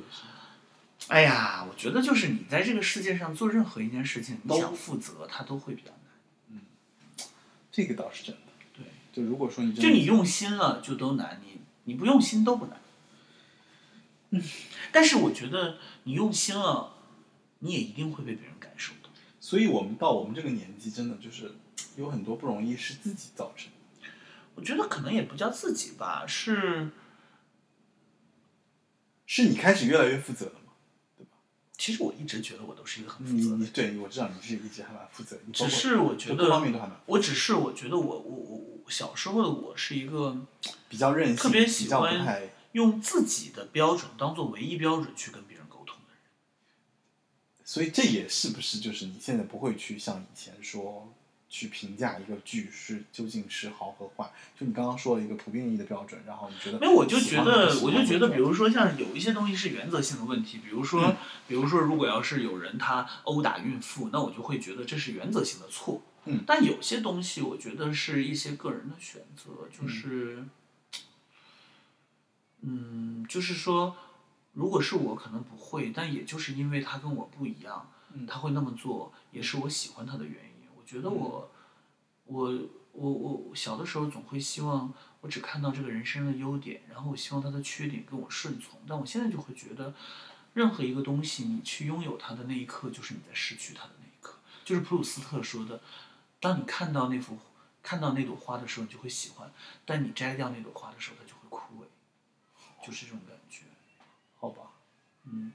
[1.08, 6.00] 哎呀，我觉得就是你在这个世界上做任何一件事情，你想负责，它都会比较难。
[6.50, 6.62] 嗯
[7.72, 8.42] 这个倒是真的。
[8.74, 12.80] 对，就如果说你就你用心了就都难，你你不用心都不难。
[14.32, 14.42] 嗯，
[14.92, 16.94] 但是我觉得你用心了，
[17.60, 19.10] 你也一定会被别人感受到。
[19.40, 21.54] 所以我们到我们这个年纪，真的就是
[21.96, 24.08] 有很多不容易是自己造成的。
[24.56, 26.90] 我觉得可能也不叫自己吧，是
[29.28, 30.65] 是你开始越来越负责了吗？
[31.78, 40.38] 其实我一直觉得我都是一个很负责的对我知道你是一直还蛮负责，只是我觉得，都还蛮我只是我觉得我我我我小时候的我是一个
[40.88, 46.22] 比较任性，特别喜欢用自己的标准当做唯一标准去跟别人沟通的人。
[47.64, 51.14] 所以这也是不是就是你现在不会去像以前说
[51.50, 54.30] 去评价一个剧是究竟是好和坏，
[54.60, 61.18] 就你刚刚说了一个普遍意义的标准，然后你觉得没有，我就觉得我就觉得，比如说像有一些东西是原则性的问题，比如说，嗯
[61.48, 66.02] 比如说，如果要是有人他殴打孕妇，那我就会觉得这是原则性的错。
[66.26, 70.44] 嗯但有些东西，我觉得是一些个人的选择，就是，
[72.62, 73.96] 嗯，就是说，
[74.54, 80.55] 如果是我，可能不会，但也就是因为他跟我不一样，嗯他会那么做，也是我喜欢他的原因。
[80.86, 81.50] 我觉得我，
[82.26, 82.52] 我，
[82.92, 88.80] 我，我小的时候总会希望我只看到这个人身上的优点，然后我希望他的缺点跟我顺从。
[88.88, 89.96] 但我现在就会觉得，
[90.54, 94.38] 任何一个东西，你去拥有它的那一刻，就是你在失去它的那一刻。
[94.64, 95.82] 就是普鲁斯特说的，
[96.40, 97.40] 当你看到那幅
[97.82, 99.50] 看到那朵花的时候，你就会喜欢；
[99.86, 101.88] 但你摘掉那朵花的时候，它就会枯萎。
[102.86, 103.64] 就是这种感觉。
[104.36, 104.70] 好吧？
[105.24, 105.52] 嗯，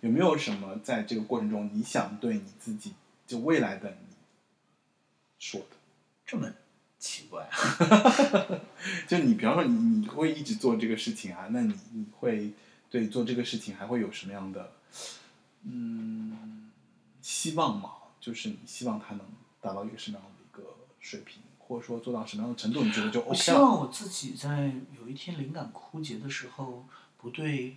[0.00, 2.92] 有没有什么在这个过程中你想对你自己
[3.26, 4.14] 就未来的你
[5.38, 5.66] 说的？
[6.26, 6.50] 这么
[6.98, 7.58] 奇怪啊？
[9.06, 12.52] 就你比方说你你会一直做这个事情啊，那你你会
[12.90, 14.72] 对做这个事情还会有什么样的
[15.62, 16.70] 嗯
[17.20, 17.90] 希望吗？
[18.20, 19.26] 就是你希望它能
[19.60, 23.42] 达到一个什么样的一个水平，或者说做到什么样的程度，你觉得就我 OK 了？
[23.42, 26.86] 希望我自己在有一天灵感枯竭的时候，
[27.18, 27.76] 不对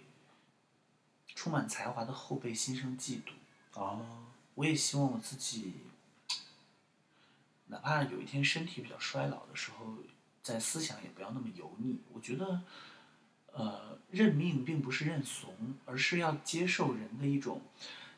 [1.36, 3.82] 充满才华的后辈心生嫉妒。
[3.82, 4.00] 啊，
[4.58, 5.76] 我也希望我自己，
[7.68, 9.98] 哪怕有一天身体比较衰老的时候，
[10.42, 12.02] 在思想也不要那么油腻。
[12.12, 12.64] 我觉得，
[13.54, 17.62] 呃，认命并不是认怂，而是要接受人的一种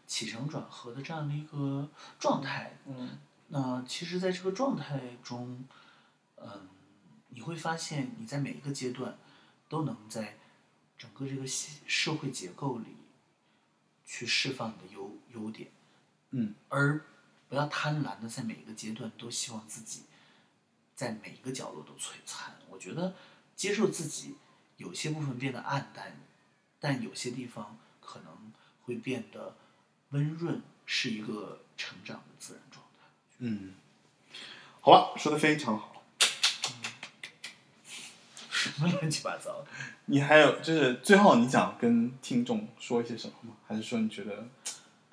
[0.07, 2.77] 起承转合的这样的一个状态。
[2.85, 3.19] 嗯
[3.49, 5.65] 那其实，在这个状态中，
[6.37, 6.69] 嗯，
[7.27, 9.17] 你会发现你在每一个阶段
[9.67, 10.37] 都能在
[10.97, 12.95] 整个这个系社会结构里
[14.05, 15.69] 去释放你的优优点，
[16.32, 17.03] 嗯而
[17.47, 20.03] 不要贪婪的在每一个阶段都希望自己
[20.95, 22.55] 在每一个角落都璀璨。
[22.69, 23.15] 我觉得
[23.55, 24.36] 接受自己
[24.77, 26.19] 有些部分变得暗淡，
[26.80, 28.53] 但有些地方可能
[28.84, 29.55] 会变得
[30.09, 33.07] 温润，是一个成长的自然状态。
[33.39, 33.73] 嗯，
[34.82, 36.03] 好了，说的非常好。
[38.51, 39.67] 什么乱七八糟的？
[40.05, 43.55] 你还有就是最后你想跟听众说一些什么吗？
[43.65, 44.49] 还是说你觉得，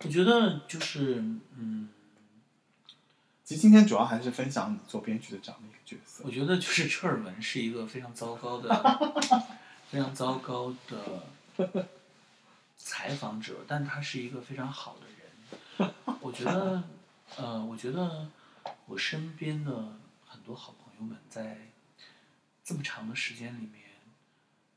[0.03, 1.17] 我觉得就是
[1.57, 1.89] 嗯，
[3.45, 6.31] 其实今天主要还是分享你做编剧的这样的一个角色我。
[6.31, 9.13] 觉得就是 车尔文是一个非常糟糕的、
[9.91, 11.89] 非常糟糕的
[12.77, 15.95] 采访者，但他是一个非常好的人。
[16.21, 16.83] 我觉得，
[17.37, 18.29] 呃，我觉得
[18.87, 21.71] 我身边的很多好朋友们在
[22.65, 23.83] 这么长的时间里面，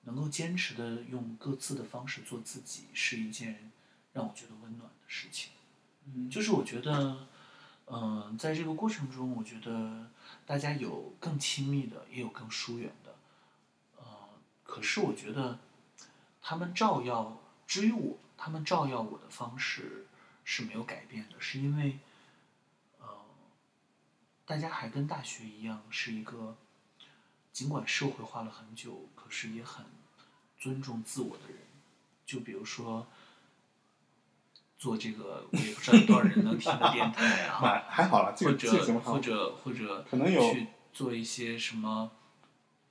[0.04, 3.72] 能够坚持的用各自的方式做自己，是一件
[4.14, 5.52] 让我觉得温暖的事情。
[6.06, 7.28] 嗯就是我觉得，
[7.88, 10.10] 嗯、在这个过程中，我觉得
[10.46, 13.16] 大家有更亲密的，也有更疏远的，
[13.98, 14.06] 呃，
[14.64, 15.60] 可是我觉得
[16.42, 20.08] 他们照耀至于我，他们照耀我的方式
[20.46, 22.00] 是没有改变的，是因为，
[23.00, 23.08] 呃，
[24.46, 26.56] 大家还跟大学一样，是一个
[27.52, 29.86] 尽管社会化了很久，可是也很
[30.58, 31.58] 尊重自我的人。
[32.26, 33.08] 就比如说，
[34.80, 42.10] 做这个，我也不知道有多少人能听的电台啊， 还还好了，这或个这个节者或者或者可能有去做一些什么。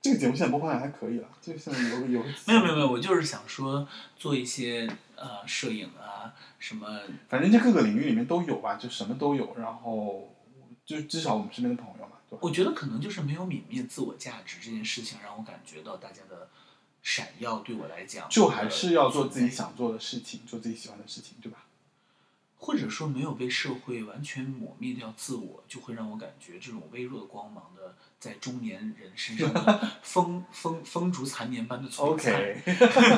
[0.01, 3.85] 这个节目现在播放量还可以了，这个现在有有 没有没有没有，我就是想说
[4.15, 6.87] 做一些呃摄影啊什么，
[7.27, 9.55] 反正这各个领域里面都有吧，就什么都有。
[9.57, 10.33] 然后
[10.85, 12.39] 就至少我们身边的朋友嘛，对吧？
[12.41, 16.47] 我觉得可能就是没有泯灭自我价值这件事情，让我感觉到大家的
[17.01, 21.65] 闪耀对我来讲，就还是要做自己，想做的事情，做自己喜欢的事情，对吧？
[22.61, 32.61] 或者说没有被社会完全抹灭掉自我，就会让我感觉这种微弱的光芒的在中年人身上的 风风风烛残年般的存在 OK，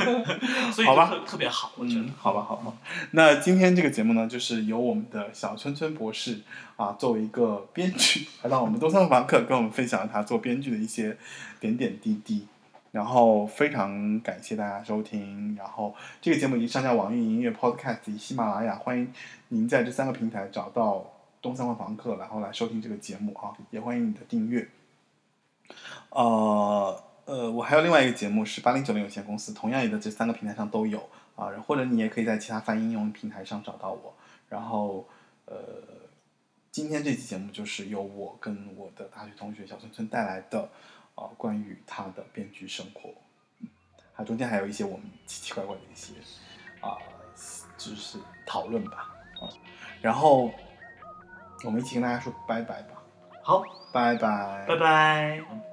[0.71, 2.01] 所以好吧特别好，我觉得。
[2.01, 2.71] 嗯，好吧，好吧。
[3.11, 6.41] 那今天这个节目呢，就是由我们的小春春博士
[6.77, 11.17] 啊，作为一个编剧，来到我们东三房客，跟我们分享了他做编剧的一些
[11.59, 12.47] 点点滴滴。
[12.91, 19.13] 然后非常感谢大家收听，然后这个节目已经上架网易音乐、Podcast 以及喜马拉雅，欢迎
[19.47, 21.05] 您在这三个平台找到
[21.41, 24.67] 东三环房客，然后来收听这个节目啊，也欢迎你的订阅。
[26.09, 30.99] 呃呃，我还有另外一个节目是八零九零有限公司，同样也在这三个平台上都有
[31.37, 34.13] 啊，或者你也可以在其他泛应用平台上找到我。
[34.49, 35.07] 然后
[35.45, 35.55] 呃，
[36.71, 40.69] 今天这期节目就是由我跟我的大学同学小村村带来的
[41.22, 43.09] 啊、关于他的编剧生活，
[43.59, 43.67] 嗯，
[44.11, 46.13] 还中间还有一些我们奇奇怪怪的一些
[46.80, 46.97] 啊、
[47.78, 49.47] 就是讨论吧啊，
[50.01, 50.51] 然后
[51.63, 53.03] 我们一起跟大家说拜拜吧，
[53.43, 53.61] 好，
[53.93, 55.70] 拜拜，拜拜。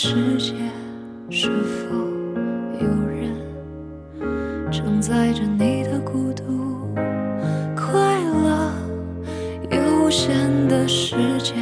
[0.00, 0.54] 世界，
[1.28, 1.88] 是否
[2.80, 3.34] 有人
[4.70, 6.94] 承载着你的孤独？
[7.74, 7.90] 快
[8.22, 8.72] 乐
[9.72, 11.56] 有限的时间，